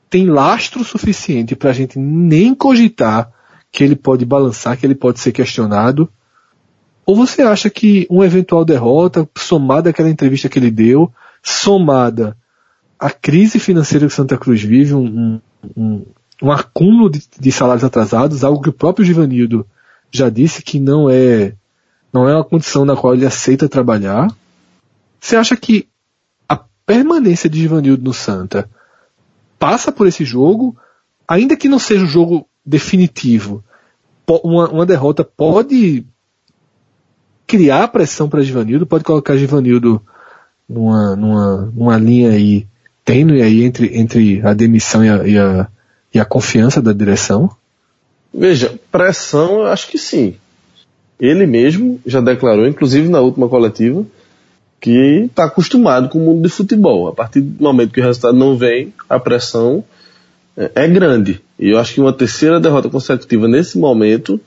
tem 0.10 0.28
lastro 0.28 0.84
suficiente 0.84 1.56
para 1.56 1.72
a 1.72 1.74
gente 1.74 1.98
nem 1.98 2.54
cogitar 2.54 3.32
que 3.72 3.84
ele 3.84 3.96
pode 3.96 4.26
balançar, 4.26 4.78
que 4.78 4.86
ele 4.86 4.96
pode 4.96 5.20
ser 5.20 5.32
questionado? 5.32 6.10
Ou 7.06 7.16
você 7.16 7.42
acha 7.42 7.70
que 7.70 8.06
uma 8.10 8.26
eventual 8.26 8.64
derrota, 8.64 9.28
somada 9.38 9.90
àquela 9.90 10.10
entrevista 10.10 10.50
que 10.50 10.60
ele 10.60 10.72
deu, 10.72 11.12
somada 11.42 12.38
à 13.00 13.10
crise 13.10 13.60
financeira 13.60 14.08
que 14.08 14.14
Santa 14.14 14.38
Cruz 14.38 14.62
vive, 14.62 14.94
um, 14.94 15.40
um, 15.76 16.06
um 16.42 16.52
acúmulo 16.52 17.10
de, 17.10 17.24
de, 17.40 17.52
salários 17.52 17.84
atrasados, 17.84 18.44
algo 18.44 18.62
que 18.62 18.70
o 18.70 18.74
próprio 18.74 19.06
Givanildo 19.06 19.66
já 20.12 20.30
disse 20.30 20.62
que 20.62 20.80
não 20.80 21.10
é, 21.10 21.54
não 22.12 22.28
é 22.28 22.36
uma 22.36 22.44
condição 22.44 22.86
na 22.86 22.96
qual 22.96 23.14
ele 23.14 23.26
aceita 23.26 23.70
trabalhar? 23.70 24.34
Você 25.20 25.36
acha 25.36 25.56
que 25.56 25.88
permanência 26.90 27.48
de 27.48 27.60
Givanildo 27.60 28.04
no 28.04 28.16
Santa 28.16 28.68
passa 29.60 29.92
por 29.92 30.08
esse 30.08 30.26
jogo, 30.26 30.76
ainda 31.28 31.56
que 31.56 31.70
não 31.70 31.78
seja 31.78 32.04
um 32.04 32.08
jogo 32.08 32.48
definitivo, 32.66 33.64
uma, 34.44 34.68
uma 34.70 34.86
derrota 34.88 35.24
pode 35.24 36.04
criar 37.46 37.90
pressão 37.90 38.28
para 38.28 38.42
Givanildo, 38.42 38.88
pode 38.88 39.04
colocar 39.04 39.38
Givanildo 39.38 40.02
numa, 40.68 41.16
numa, 41.16 41.58
numa 41.76 41.98
linha 42.00 42.32
aí 42.32 42.66
tênue 43.06 43.44
aí 43.44 43.64
entre, 43.64 43.96
entre 43.96 44.42
a 44.44 44.56
demissão 44.56 45.06
e 45.06 45.10
a, 45.10 45.28
e, 45.28 45.38
a, 45.38 45.68
e 46.16 46.20
a 46.20 46.26
confiança 46.26 46.82
da 46.82 46.92
direção? 46.92 47.52
Veja, 48.34 48.80
pressão 48.92 49.62
eu 49.62 49.68
acho 49.68 49.88
que 49.88 49.98
sim. 49.98 50.36
Ele 51.20 51.46
mesmo 51.46 52.00
já 52.06 52.22
declarou, 52.22 52.68
inclusive 52.68 53.10
na 53.10 53.20
última 53.20 53.50
coletiva, 53.50 54.06
que 54.80 55.26
está 55.26 55.46
acostumado 55.46 56.08
com 56.08 56.20
o 56.20 56.22
mundo 56.22 56.44
de 56.44 56.50
futebol. 56.50 57.08
A 57.08 57.14
partir 57.14 57.42
do 57.42 57.62
momento 57.62 57.92
que 57.92 58.00
o 58.00 58.04
resultado 58.04 58.38
não 58.38 58.56
vem, 58.56 58.94
a 59.10 59.20
pressão 59.20 59.84
é, 60.56 60.72
é 60.76 60.88
grande. 60.88 61.42
E 61.58 61.70
eu 61.70 61.80
acho 61.80 61.94
que 61.94 62.02
uma 62.02 62.14
terceira 62.14 62.60
derrota 62.60 62.90
consecutiva 62.90 63.48
nesse 63.48 63.78
momento 63.78 64.40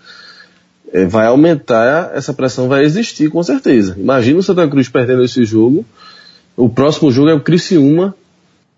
é, 0.93 1.05
vai 1.05 1.27
aumentar, 1.27 2.13
essa 2.15 2.33
pressão 2.33 2.69
vai 2.69 2.85
existir 2.85 3.31
com 3.31 3.43
certeza. 3.43 3.97
Imagina 3.99 4.39
o 4.39 4.43
Santa 4.43 4.67
Cruz 4.69 4.89
perdendo 4.89 5.25
esse 5.25 5.45
jogo. 5.45 5.85
O 6.57 6.69
próximo 6.69 7.11
jogo 7.11 7.29
é 7.29 7.35
o 7.35 7.41
Criciúma 7.41 8.15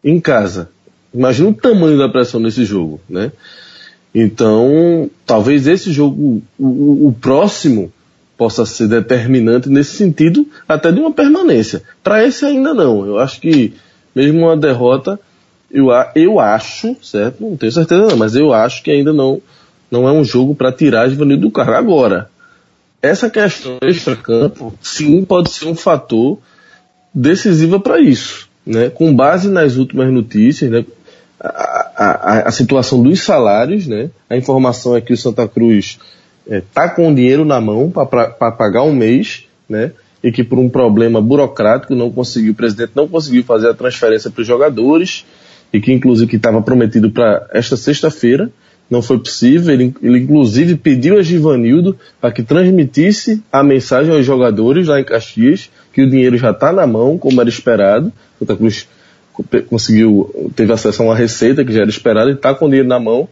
em 0.02 0.20
casa. 0.20 0.70
Imagina 1.12 1.48
o 1.48 1.54
tamanho 1.54 1.96
da 1.96 2.08
pressão 2.08 2.40
nesse 2.40 2.64
jogo, 2.64 3.00
né? 3.08 3.30
Então, 4.14 5.10
talvez 5.26 5.66
esse 5.66 5.90
jogo, 5.90 6.42
o, 6.58 7.08
o 7.08 7.16
próximo, 7.20 7.92
possa 8.36 8.64
ser 8.66 8.88
determinante 8.88 9.68
nesse 9.68 9.96
sentido, 9.96 10.46
até 10.68 10.92
de 10.92 11.00
uma 11.00 11.12
permanência. 11.12 11.82
Para 12.02 12.24
esse 12.24 12.44
ainda 12.44 12.74
não. 12.74 13.04
Eu 13.06 13.18
acho 13.18 13.40
que 13.40 13.72
mesmo 14.14 14.40
uma 14.40 14.56
derrota, 14.56 15.18
eu, 15.70 15.88
eu 16.14 16.38
acho, 16.38 16.96
certo? 17.02 17.42
Não 17.42 17.56
tenho 17.56 17.72
certeza 17.72 18.06
não, 18.06 18.16
mas 18.16 18.36
eu 18.36 18.52
acho 18.52 18.82
que 18.82 18.90
ainda 18.90 19.12
não, 19.12 19.40
não 19.90 20.08
é 20.08 20.12
um 20.12 20.24
jogo 20.24 20.54
para 20.54 20.72
tirar 20.72 21.08
Givanildo 21.08 21.42
do 21.42 21.50
carro. 21.50 21.74
Agora, 21.74 22.30
essa 23.02 23.28
questão 23.28 23.78
extra-campo, 23.82 24.72
sim, 24.80 25.24
pode 25.24 25.50
ser 25.50 25.66
um 25.66 25.74
fator 25.74 26.38
decisivo 27.12 27.80
para 27.80 28.00
isso. 28.00 28.48
Né? 28.66 28.88
Com 28.88 29.14
base 29.14 29.48
nas 29.48 29.76
últimas 29.76 30.10
notícias, 30.12 30.70
né? 30.70 30.84
A, 31.44 31.90
a, 31.96 32.48
a 32.48 32.50
situação 32.50 33.02
dos 33.02 33.22
salários, 33.22 33.86
né? 33.86 34.10
a 34.28 34.36
informação 34.36 34.96
é 34.96 35.00
que 35.00 35.12
o 35.12 35.16
Santa 35.16 35.46
Cruz 35.46 35.98
é, 36.48 36.62
tá 36.72 36.88
com 36.88 37.10
o 37.10 37.14
dinheiro 37.14 37.44
na 37.44 37.60
mão 37.60 37.90
para 37.90 38.50
pagar 38.52 38.82
um 38.82 38.94
mês, 38.94 39.44
né? 39.68 39.92
E 40.22 40.32
que 40.32 40.42
por 40.42 40.58
um 40.58 40.70
problema 40.70 41.20
burocrático 41.20 41.94
não 41.94 42.10
conseguiu, 42.10 42.52
o 42.52 42.54
presidente 42.54 42.92
não 42.94 43.06
conseguiu 43.06 43.44
fazer 43.44 43.68
a 43.68 43.74
transferência 43.74 44.30
para 44.30 44.40
os 44.40 44.46
jogadores 44.46 45.26
e 45.70 45.80
que 45.80 45.92
inclusive 45.92 46.30
que 46.30 46.36
estava 46.36 46.62
prometido 46.62 47.10
para 47.10 47.46
esta 47.52 47.76
sexta-feira, 47.76 48.50
não 48.90 49.02
foi 49.02 49.18
possível. 49.18 49.72
Ele, 49.72 49.94
ele 50.02 50.18
inclusive 50.20 50.76
pediu 50.76 51.18
a 51.18 51.22
Givanildo 51.22 51.98
para 52.20 52.32
que 52.32 52.42
transmitisse 52.42 53.42
a 53.52 53.62
mensagem 53.62 54.14
aos 54.14 54.24
jogadores 54.24 54.86
lá 54.86 54.98
em 54.98 55.04
Caxias 55.04 55.70
que 55.92 56.02
o 56.02 56.10
dinheiro 56.10 56.36
já 56.38 56.50
está 56.50 56.72
na 56.72 56.86
mão, 56.86 57.18
como 57.18 57.40
era 57.40 57.48
esperado. 57.48 58.12
Santa 58.38 58.56
Cruz 58.56 58.88
conseguiu, 59.68 60.52
teve 60.54 60.72
acesso 60.72 61.02
a 61.02 61.06
uma 61.06 61.16
receita 61.16 61.64
que 61.64 61.72
já 61.72 61.80
era 61.80 61.90
esperada 61.90 62.30
e 62.30 62.34
está 62.34 62.54
com 62.54 62.66
o 62.66 62.68
dinheiro 62.68 62.88
na 62.88 63.00
mão. 63.00 63.28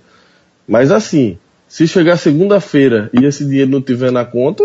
Mas 0.66 0.90
assim, 0.90 1.38
se 1.68 1.86
chegar 1.86 2.16
segunda-feira 2.16 3.10
e 3.12 3.24
esse 3.24 3.44
dinheiro 3.44 3.70
não 3.70 3.80
tiver 3.80 4.10
na 4.10 4.24
conta, 4.24 4.64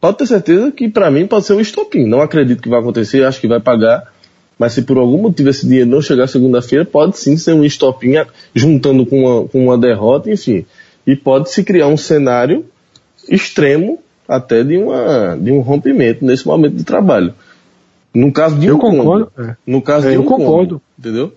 pode 0.00 0.18
ter 0.18 0.26
certeza 0.26 0.70
que 0.70 0.88
para 0.88 1.10
mim 1.10 1.26
pode 1.26 1.46
ser 1.46 1.54
um 1.54 1.60
estopim. 1.60 2.06
Não 2.06 2.20
acredito 2.20 2.62
que 2.62 2.68
vai 2.68 2.80
acontecer, 2.80 3.24
acho 3.24 3.40
que 3.40 3.48
vai 3.48 3.60
pagar. 3.60 4.12
Mas 4.58 4.74
se 4.74 4.82
por 4.82 4.98
algum 4.98 5.16
motivo 5.16 5.48
esse 5.48 5.66
dinheiro 5.66 5.88
não 5.88 6.02
chegar 6.02 6.26
segunda-feira, 6.26 6.84
pode 6.84 7.18
sim 7.18 7.36
ser 7.36 7.54
um 7.54 7.64
estopim 7.64 8.12
juntando 8.54 9.06
com 9.06 9.24
uma, 9.24 9.48
com 9.48 9.64
uma 9.64 9.78
derrota, 9.78 10.30
enfim. 10.30 10.66
E 11.06 11.16
pode 11.16 11.50
se 11.50 11.64
criar 11.64 11.86
um 11.86 11.96
cenário 11.96 12.66
extremo 13.28 13.98
até 14.28 14.62
de, 14.62 14.76
uma, 14.76 15.36
de 15.40 15.50
um 15.50 15.60
rompimento 15.60 16.24
nesse 16.24 16.46
momento 16.46 16.76
de 16.76 16.84
trabalho. 16.84 17.34
No 18.14 18.32
caso 18.32 18.58
de 18.58 18.66
eu 18.66 18.76
um 18.76 18.78
concordo. 18.78 19.32
É. 19.38 19.56
No 19.66 19.80
caso 19.80 20.08
é, 20.08 20.12
de 20.12 20.18
um 20.18 20.22
eu 20.22 20.26
concordo. 20.26 20.82
Entendeu? 20.98 21.32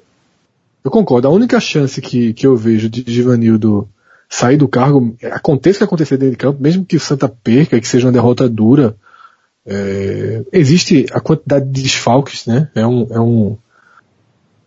Eu 0.83 0.91
concordo. 0.91 1.27
A 1.27 1.31
única 1.31 1.59
chance 1.59 2.01
que, 2.01 2.33
que 2.33 2.45
eu 2.45 2.55
vejo 2.55 2.89
de 2.89 3.03
Givanildo 3.07 3.87
sair 4.29 4.57
do 4.57 4.67
cargo, 4.67 5.15
aconteça 5.31 5.77
o 5.77 5.79
que 5.79 5.83
acontecer 5.83 6.17
dentro 6.17 6.31
de 6.31 6.37
campo, 6.37 6.61
mesmo 6.61 6.83
que 6.83 6.97
o 6.97 6.99
Santa 6.99 7.29
perca, 7.29 7.79
que 7.79 7.87
seja 7.87 8.07
uma 8.07 8.11
derrota 8.13 8.49
dura, 8.49 8.95
é, 9.65 10.43
existe 10.51 11.05
a 11.13 11.19
quantidade 11.19 11.65
de 11.69 11.83
desfalques, 11.83 12.47
né? 12.47 12.69
É 12.73 12.85
um, 12.85 13.07
é 13.11 13.19
um, 13.19 13.57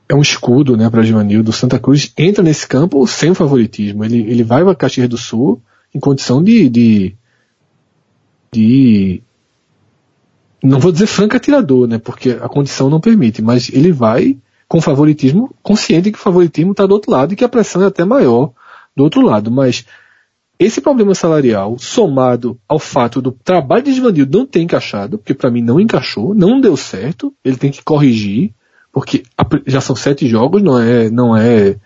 é 0.09 0.15
um 0.15 0.23
escudo, 0.23 0.77
né, 0.77 0.89
para 0.89 1.03
Givanildo. 1.03 1.53
Santa 1.53 1.79
Cruz 1.79 2.13
entra 2.17 2.43
nesse 2.43 2.67
campo 2.67 3.07
sem 3.07 3.35
favoritismo. 3.35 4.05
Ele, 4.05 4.21
ele 4.21 4.45
vai 4.45 4.63
para 4.63 4.75
Caxias 4.75 5.09
do 5.09 5.19
Sul 5.19 5.61
em 5.95 5.99
condição 5.99 6.43
de, 6.43 6.69
de, 6.69 7.17
de, 8.53 9.23
não 10.67 10.81
vou 10.81 10.93
dizer 10.93 11.07
franca 11.07 11.37
atirador, 11.37 11.87
né, 11.87 11.99
porque 11.99 12.31
a 12.31 12.49
condição 12.49 12.91
não 12.91 13.01
permite, 13.01 13.43
mas 13.43 13.71
ele 13.73 13.93
vai 13.93 14.37
com 14.69 14.81
favoritismo, 14.81 15.55
consciente 15.63 16.11
que 16.11 16.19
o 16.19 16.21
favoritismo 16.21 16.73
está 16.73 16.87
do 16.87 16.93
outro 16.93 17.11
lado 17.11 17.33
e 17.33 17.37
que 17.37 17.45
a 17.45 17.49
pressão 17.49 17.83
é 17.83 17.87
até 17.87 18.05
maior 18.05 18.51
do 18.97 19.05
outro 19.05 19.21
lado. 19.21 19.51
Mas 19.51 19.85
esse 20.59 20.81
problema 20.81 21.15
salarial, 21.15 21.79
somado 21.79 22.59
ao 22.69 22.79
fato 22.79 23.23
do 23.23 23.31
trabalho 23.31 23.85
de 23.85 23.93
Givanildo 23.93 24.39
não 24.39 24.47
ter 24.47 24.61
encaixado, 24.61 25.19
porque 25.19 25.35
para 25.35 25.51
mim 25.51 25.63
não 25.63 25.79
encaixou, 25.79 26.35
não 26.35 26.61
deu 26.61 26.77
certo, 26.77 27.33
ele 27.45 27.57
tem 27.57 27.71
que 27.71 27.83
corrigir, 27.85 28.53
porque 28.93 29.23
já 29.67 29.81
são 29.81 29.95
sete 29.95 30.27
jogos, 30.27 30.63
não 30.63 30.81
é, 30.81 31.11
não 31.11 31.37
é, 31.37 31.77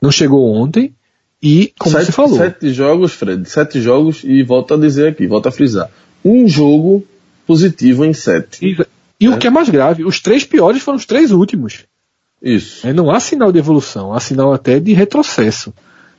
não 0.00 0.10
chegou 0.10 0.52
ontem, 0.52 0.94
e 1.42 1.72
como 1.78 1.94
sete, 1.94 2.06
você 2.06 2.12
falou. 2.12 2.36
Sete 2.38 2.72
jogos, 2.72 3.12
Fred, 3.12 3.48
sete 3.48 3.80
jogos, 3.80 4.24
e 4.24 4.42
volto 4.42 4.72
a 4.74 4.76
dizer 4.78 5.08
aqui, 5.08 5.26
volto 5.26 5.46
a 5.46 5.52
frisar. 5.52 5.90
Um 6.24 6.48
jogo 6.48 7.04
positivo 7.46 8.04
em 8.04 8.12
sete. 8.12 8.64
E, 8.64 8.86
e 9.20 9.26
é. 9.26 9.30
o 9.30 9.38
que 9.38 9.46
é 9.46 9.50
mais 9.50 9.68
grave, 9.68 10.04
os 10.04 10.20
três 10.20 10.44
piores 10.44 10.82
foram 10.82 10.98
os 10.98 11.06
três 11.06 11.30
últimos. 11.30 11.84
Isso. 12.42 12.86
É, 12.86 12.92
não 12.92 13.10
há 13.10 13.18
sinal 13.20 13.50
de 13.50 13.58
evolução, 13.58 14.12
há 14.12 14.20
sinal 14.20 14.52
até 14.52 14.78
de 14.78 14.92
retrocesso 14.92 15.72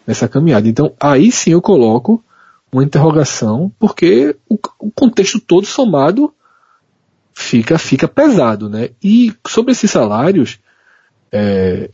nessa 0.07 0.27
caminhada. 0.27 0.67
Então, 0.67 0.93
aí 0.99 1.31
sim 1.31 1.51
eu 1.51 1.61
coloco 1.61 2.23
uma 2.71 2.83
interrogação, 2.83 3.71
porque 3.79 4.35
o, 4.49 4.57
o 4.79 4.91
contexto 4.91 5.39
todo 5.39 5.65
somado 5.65 6.33
fica, 7.33 7.77
fica 7.77 8.07
pesado, 8.07 8.69
né? 8.69 8.89
E 9.03 9.33
sobre 9.47 9.71
esses 9.71 9.91
salários, 9.91 10.59
é, 11.31 11.89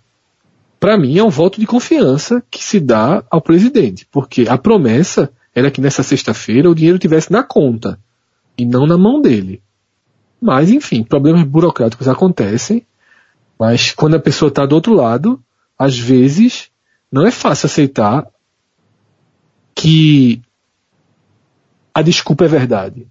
para 0.79 0.97
mim 0.97 1.17
é 1.17 1.23
um 1.23 1.29
voto 1.29 1.59
de 1.59 1.67
confiança 1.67 2.41
que 2.49 2.63
se 2.63 2.79
dá 2.79 3.23
ao 3.29 3.41
presidente, 3.41 4.07
porque 4.09 4.45
a 4.47 4.57
promessa 4.57 5.31
era 5.53 5.69
que 5.69 5.81
nessa 5.81 6.03
sexta-feira 6.03 6.69
o 6.69 6.75
dinheiro 6.75 6.97
tivesse 6.97 7.31
na 7.31 7.43
conta 7.43 7.99
e 8.57 8.65
não 8.65 8.85
na 8.85 8.97
mão 8.97 9.21
dele. 9.21 9.61
Mas, 10.41 10.69
enfim, 10.69 11.03
problemas 11.03 11.43
burocráticos 11.43 12.07
acontecem, 12.07 12.85
mas 13.59 13.91
quando 13.91 14.15
a 14.15 14.19
pessoa 14.19 14.49
está 14.49 14.65
do 14.65 14.73
outro 14.73 14.93
lado, 14.93 15.41
às 15.77 15.97
vezes 15.97 16.69
não 17.11 17.25
é 17.25 17.31
fácil 17.31 17.67
aceitar 17.67 18.27
que 19.75 20.41
a 21.93 22.01
desculpa 22.01 22.45
é 22.45 22.47
verdade. 22.47 23.07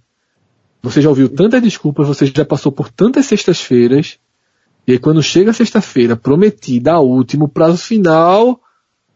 Você 0.81 1.01
já 1.01 1.09
ouviu 1.09 1.29
tantas 1.29 1.61
desculpas, 1.61 2.07
você 2.07 2.25
já 2.25 2.43
passou 2.43 2.71
por 2.71 2.89
tantas 2.89 3.27
sextas-feiras, 3.27 4.17
e 4.87 4.93
aí 4.93 4.99
quando 4.99 5.21
chega 5.21 5.51
a 5.51 5.53
sexta-feira, 5.53 6.15
prometida, 6.15 6.93
a 6.93 6.99
último 6.99 7.47
prazo 7.47 7.77
final, 7.77 8.59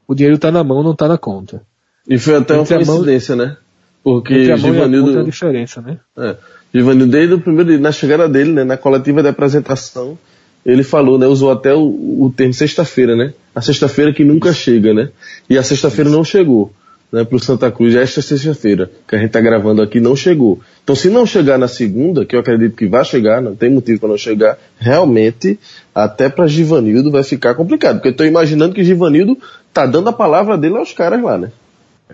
o 0.08 0.14
dinheiro 0.14 0.36
está 0.36 0.52
na 0.52 0.64
mão, 0.64 0.84
não 0.84 0.92
está 0.92 1.08
na 1.08 1.18
conta. 1.18 1.66
E 2.08 2.20
foi 2.20 2.36
até 2.36 2.56
uma 2.56 2.66
coincidência, 2.66 3.36
mão, 3.36 3.46
né? 3.46 3.58
Porque 4.06 4.52
a 4.54 4.56
Givanildo. 4.56 5.20
a 5.20 5.24
diferença, 5.24 5.82
né? 5.82 5.98
É. 6.16 6.36
Givanildo, 6.72 7.12
desde 7.12 7.34
o 7.34 7.40
primeiro, 7.40 7.80
na 7.80 7.92
chegada 7.92 8.30
dele, 8.30 8.52
né, 8.52 8.64
na 8.64 8.78
coletiva 8.78 9.24
de 9.24 9.30
apresentação, 9.30 10.16
ele 10.64 10.84
falou, 10.84 11.18
né, 11.18 11.26
usou 11.26 11.50
até 11.50 11.74
o, 11.74 11.82
o 11.82 12.32
termo 12.38 12.54
sexta-feira, 12.54 13.16
né? 13.16 13.34
A 13.56 13.62
sexta-feira 13.62 14.14
que 14.14 14.24
nunca 14.24 14.54
chega, 14.54 14.94
né? 14.94 15.10
E 15.50 15.58
a 15.58 15.64
sexta-feira 15.64 16.08
não 16.08 16.24
chegou, 16.24 16.72
né, 17.12 17.24
pro 17.24 17.40
Santa 17.40 17.72
Cruz. 17.72 17.96
Esta 17.96 18.22
sexta-feira 18.22 18.92
que 19.08 19.16
a 19.16 19.18
gente 19.18 19.32
tá 19.32 19.42
gravando 19.42 19.82
aqui 19.82 20.00
não 20.00 20.16
chegou. 20.16 20.60
Então, 20.84 20.96
se 20.96 21.10
não 21.10 21.26
chegar 21.26 21.58
na 21.58 21.68
segunda, 21.68 22.24
que 22.28 22.36
eu 22.36 22.42
acredito 22.42 22.76
que 22.76 22.86
vai 22.86 23.04
chegar, 23.04 23.42
não 23.42 23.56
tem 23.56 23.72
motivo 23.72 24.02
para 24.02 24.10
não 24.10 24.20
chegar, 24.20 24.56
realmente, 24.78 25.60
até 25.96 26.30
para 26.30 26.46
Givanildo 26.46 27.10
vai 27.10 27.24
ficar 27.24 27.56
complicado. 27.56 27.96
Porque 27.96 28.10
eu 28.10 28.16
tô 28.16 28.24
imaginando 28.24 28.76
que 28.76 28.84
Givanildo 28.84 29.36
tá 29.74 29.88
dando 29.88 30.10
a 30.10 30.14
palavra 30.14 30.56
dele 30.56 30.78
aos 30.78 30.94
caras 30.94 31.24
lá, 31.24 31.40
né? 31.40 31.52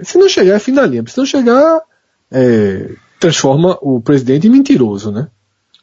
Se 0.02 0.18
não 0.18 0.30
chegar, 0.30 0.56
é 0.56 0.60
fim 0.60 0.74
da 0.74 0.86
linha. 0.86 1.04
Se 1.08 1.18
não 1.18 1.26
chegar, 1.26 1.82
é, 2.32 2.92
transforma 3.20 3.78
o 3.82 4.02
presidente 4.02 4.48
em 4.48 4.50
mentiroso, 4.50 5.12
né? 5.12 5.28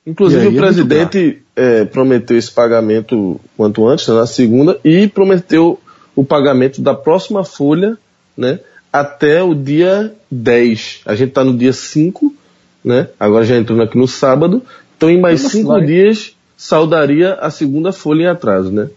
Inclusive 0.07 0.49
o 0.49 0.57
é 0.57 0.61
presidente 0.61 1.43
é, 1.55 1.85
prometeu 1.85 2.37
esse 2.37 2.51
pagamento 2.51 3.39
quanto 3.57 3.87
antes, 3.87 4.09
né, 4.09 4.15
na 4.15 4.27
segunda, 4.27 4.81
e 4.83 5.07
prometeu 5.07 5.79
o 6.17 6.25
pagamento 6.25 6.81
da 6.81 6.95
próxima 6.95 7.45
folha, 7.45 7.99
né, 8.35 8.59
até 8.91 9.43
o 9.43 9.55
dia 9.55 10.15
10. 10.31 11.03
A 11.05 11.15
gente 11.15 11.29
está 11.29 11.45
no 11.45 11.57
dia 11.57 11.75
5, 11.75 12.35
né, 12.83 13.09
agora 13.21 13.45
já 13.45 13.57
entrando 13.57 13.83
aqui 13.83 13.99
no 13.99 14.09
sábado, 14.09 14.63
então 14.97 15.11
em 15.11 15.21
mais 15.21 15.43
5 15.43 15.79
dias 15.85 16.35
saudaria 16.57 17.35
a 17.35 17.51
segunda 17.51 17.93
folha 17.93 18.23
em 18.23 18.27
atraso, 18.27 18.73
né? 18.73 18.89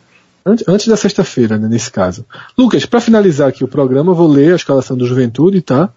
Antes, 0.46 0.68
antes 0.68 0.88
da 0.88 0.98
sexta-feira, 0.98 1.58
né, 1.58 1.68
nesse 1.68 1.92
caso. 1.92 2.26
Lucas, 2.58 2.86
para 2.86 3.00
finalizar 3.00 3.48
aqui 3.50 3.64
o 3.64 3.68
programa, 3.68 4.14
vou 4.14 4.28
ler 4.28 4.54
a 4.54 4.56
escalação 4.56 4.98
do 4.98 5.06
Juventude, 5.06 5.62
tá? 5.62 5.94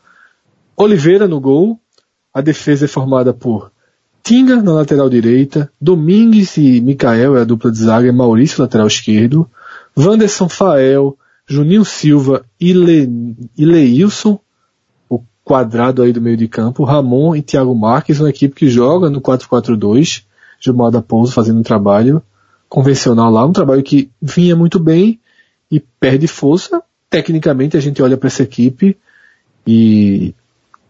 Oliveira 0.77 1.27
no 1.27 1.41
gol, 1.41 1.81
a 2.33 2.41
defesa 2.41 2.85
é 2.85 2.89
formada 2.89 3.33
por 3.33 3.73
Tinga 4.23 4.63
na 4.63 4.73
lateral 4.73 5.09
direita, 5.09 5.71
Domingues 5.81 6.57
e 6.57 6.81
Mikael 6.81 7.37
é 7.37 7.43
a 7.43 7.45
dupla 7.45 7.71
de 7.71 7.79
zaga, 7.79 8.11
Maurício 8.13 8.63
lateral 8.63 8.87
esquerdo, 8.87 9.49
Wanderson 9.97 10.49
Fael, 10.49 11.17
Juninho 11.47 11.85
Silva 11.85 12.45
e 12.59 12.73
Leilson, 13.59 14.41
o 15.11 15.21
quadrado 15.45 16.03
aí 16.03 16.11
do 16.11 16.23
meio 16.23 16.39
de 16.39 16.49
campo, 16.49 16.85
Ramon 16.85 17.37
e 17.37 17.43
Thiago 17.43 17.75
Marques, 17.75 18.19
uma 18.19 18.31
equipe 18.31 18.55
que 18.55 18.69
joga 18.69 19.11
no 19.11 19.21
4-4-2, 19.21 20.25
Gilmar 20.59 20.91
da 20.91 21.03
Pouso 21.03 21.33
fazendo 21.33 21.61
um 21.61 21.63
trabalho 21.63 22.23
convencional 22.69 23.31
lá, 23.31 23.45
um 23.47 23.53
trabalho 23.53 23.83
que 23.83 24.11
vinha 24.21 24.57
muito 24.57 24.79
bem 24.79 25.21
e 25.71 25.81
perde 25.81 26.27
força. 26.27 26.83
Tecnicamente 27.09 27.77
a 27.77 27.81
gente 27.81 28.03
olha 28.03 28.17
para 28.17 28.27
essa 28.27 28.43
equipe 28.43 28.97
e 29.67 30.35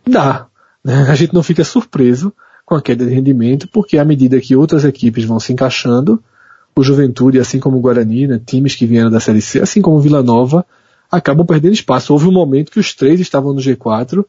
dá. 0.06 0.46
Né? 0.82 1.06
A 1.08 1.14
gente 1.14 1.34
não 1.34 1.42
fica 1.42 1.64
surpreso 1.64 2.32
com 2.64 2.74
a 2.74 2.82
queda 2.82 3.04
de 3.04 3.14
rendimento, 3.14 3.68
porque 3.68 3.98
à 3.98 4.04
medida 4.04 4.40
que 4.40 4.56
outras 4.56 4.84
equipes 4.84 5.24
vão 5.24 5.38
se 5.38 5.52
encaixando, 5.52 6.22
o 6.76 6.82
Juventude, 6.82 7.38
assim 7.38 7.60
como 7.60 7.76
o 7.76 7.80
Guarani, 7.80 8.26
né, 8.26 8.40
times 8.44 8.74
que 8.74 8.86
vieram 8.86 9.10
da 9.10 9.20
Série 9.20 9.40
C, 9.42 9.60
assim 9.60 9.80
como 9.80 9.96
o 9.96 10.00
Vila 10.00 10.22
Nova, 10.22 10.66
acabam 11.10 11.46
perdendo 11.46 11.74
espaço. 11.74 12.12
Houve 12.12 12.26
um 12.26 12.32
momento 12.32 12.72
que 12.72 12.80
os 12.80 12.94
três 12.94 13.20
estavam 13.20 13.52
no 13.52 13.60
G4, 13.60 14.24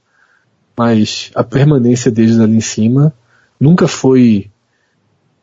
mas 0.78 1.32
a 1.34 1.44
permanência 1.44 2.12
deles 2.12 2.40
ali 2.40 2.58
em 2.58 2.62
cima 2.62 3.14
nunca 3.60 3.88
foi, 3.88 4.52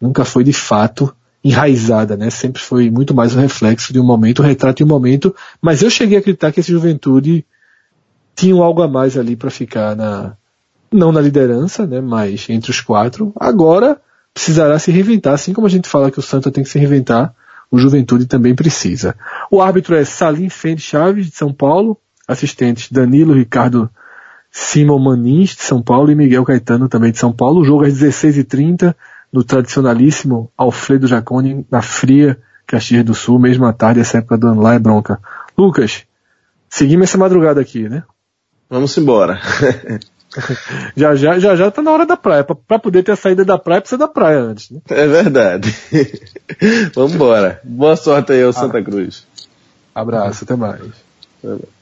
nunca 0.01 0.25
foi 0.25 0.45
de 0.45 0.53
fato 0.53 1.15
enraizada, 1.45 2.17
né? 2.17 2.31
Sempre 2.31 2.63
foi 2.63 2.91
muito 2.91 3.15
mais 3.15 3.35
um 3.35 3.41
reflexo 3.41 3.93
de 3.93 3.99
um 3.99 4.05
momento, 4.05 4.43
um 4.43 4.47
retrato 4.47 4.79
de 4.79 4.85
um 4.85 4.89
momento. 4.89 5.35
Mas 5.61 5.83
eu 5.83 5.91
cheguei 5.91 6.17
a 6.17 6.21
acreditar 6.21 6.53
que 6.53 6.61
esse 6.61 6.71
Juventude 6.71 7.45
tinha 8.35 8.55
algo 8.63 8.83
a 8.83 8.89
mais 8.89 9.17
ali 9.19 9.37
para 9.37 9.51
ficar 9.51 9.97
na, 9.97 10.37
não 10.91 11.11
na 11.13 11.21
liderança, 11.21 11.87
né, 11.87 12.01
mas 12.01 12.49
entre 12.49 12.71
os 12.71 12.81
quatro. 12.81 13.33
Agora 13.39 14.01
precisará 14.33 14.79
se 14.79 14.91
reinventar, 14.91 15.35
assim 15.35 15.53
como 15.53 15.67
a 15.67 15.71
gente 15.71 15.89
fala 15.89 16.11
que 16.11 16.19
o 16.19 16.23
Santa 16.23 16.51
tem 16.51 16.65
que 16.65 16.71
se 16.71 16.79
reinventar, 16.79 17.35
o 17.71 17.79
Juventude 17.79 18.27
também 18.27 18.55
precisa. 18.55 19.15
O 19.51 19.61
árbitro 19.61 19.95
é 19.95 20.05
Salim 20.05 20.49
Fende 20.49 20.81
Chaves, 20.81 21.27
de 21.27 21.37
São 21.37 21.53
Paulo, 21.53 21.99
assistentes 22.27 22.91
Danilo 22.91 23.35
Ricardo 23.35 23.91
Simon 24.51 24.99
Manins, 24.99 25.57
de 25.57 25.63
São 25.63 25.83
Paulo, 25.83 26.11
e 26.11 26.15
Miguel 26.15 26.45
Caetano, 26.45 26.89
também 26.89 27.11
de 27.11 27.19
São 27.19 27.33
Paulo. 27.33 27.61
O 27.61 27.65
jogo 27.65 27.85
às 27.85 27.95
16h30, 27.95 28.95
no 29.33 29.43
tradicionalíssimo 29.43 30.51
Alfredo 30.57 31.07
Jaconi, 31.07 31.67
na 31.71 31.81
fria 31.81 32.39
Caxias 32.67 33.05
do 33.05 33.15
Sul, 33.15 33.39
mesma 33.39 33.73
tarde, 33.73 34.01
essa 34.01 34.19
época 34.19 34.37
do 34.37 34.49
ano 34.49 34.63
lá 34.63 34.75
é 34.75 34.79
bronca. 34.79 35.21
Lucas, 35.57 36.05
seguimos 36.69 37.09
essa 37.09 37.19
madrugada 37.19 37.61
aqui, 37.61 37.89
né? 37.89 38.03
Vamos 38.69 38.97
embora. 38.97 39.41
já, 40.97 41.15
já, 41.15 41.39
já, 41.39 41.57
já 41.57 41.71
tá 41.71 41.83
na 41.83 41.91
hora 41.91 42.07
da 42.07 42.17
praia. 42.17 42.45
Pra, 42.45 42.55
pra, 42.55 42.79
poder 42.79 43.03
ter 43.03 43.13
a 43.13 43.17
saída 43.17 43.45
da 43.45 43.59
praia, 43.59 43.81
precisa 43.81 43.99
da 43.99 44.09
praia 44.09 44.41
antes, 44.41 44.71
né? 44.71 44.81
É 44.89 45.07
verdade. 45.07 45.75
Vamos 46.95 47.15
embora. 47.15 47.61
Boa 47.65 47.97
sorte 47.97 48.33
aí 48.33 48.43
ao 48.43 48.53
Santa 48.53 48.83
Cruz. 48.83 49.27
Abraço, 49.95 50.45
até 50.45 50.57
mais. 50.57 50.81
Até 51.39 51.49
mais. 51.49 51.82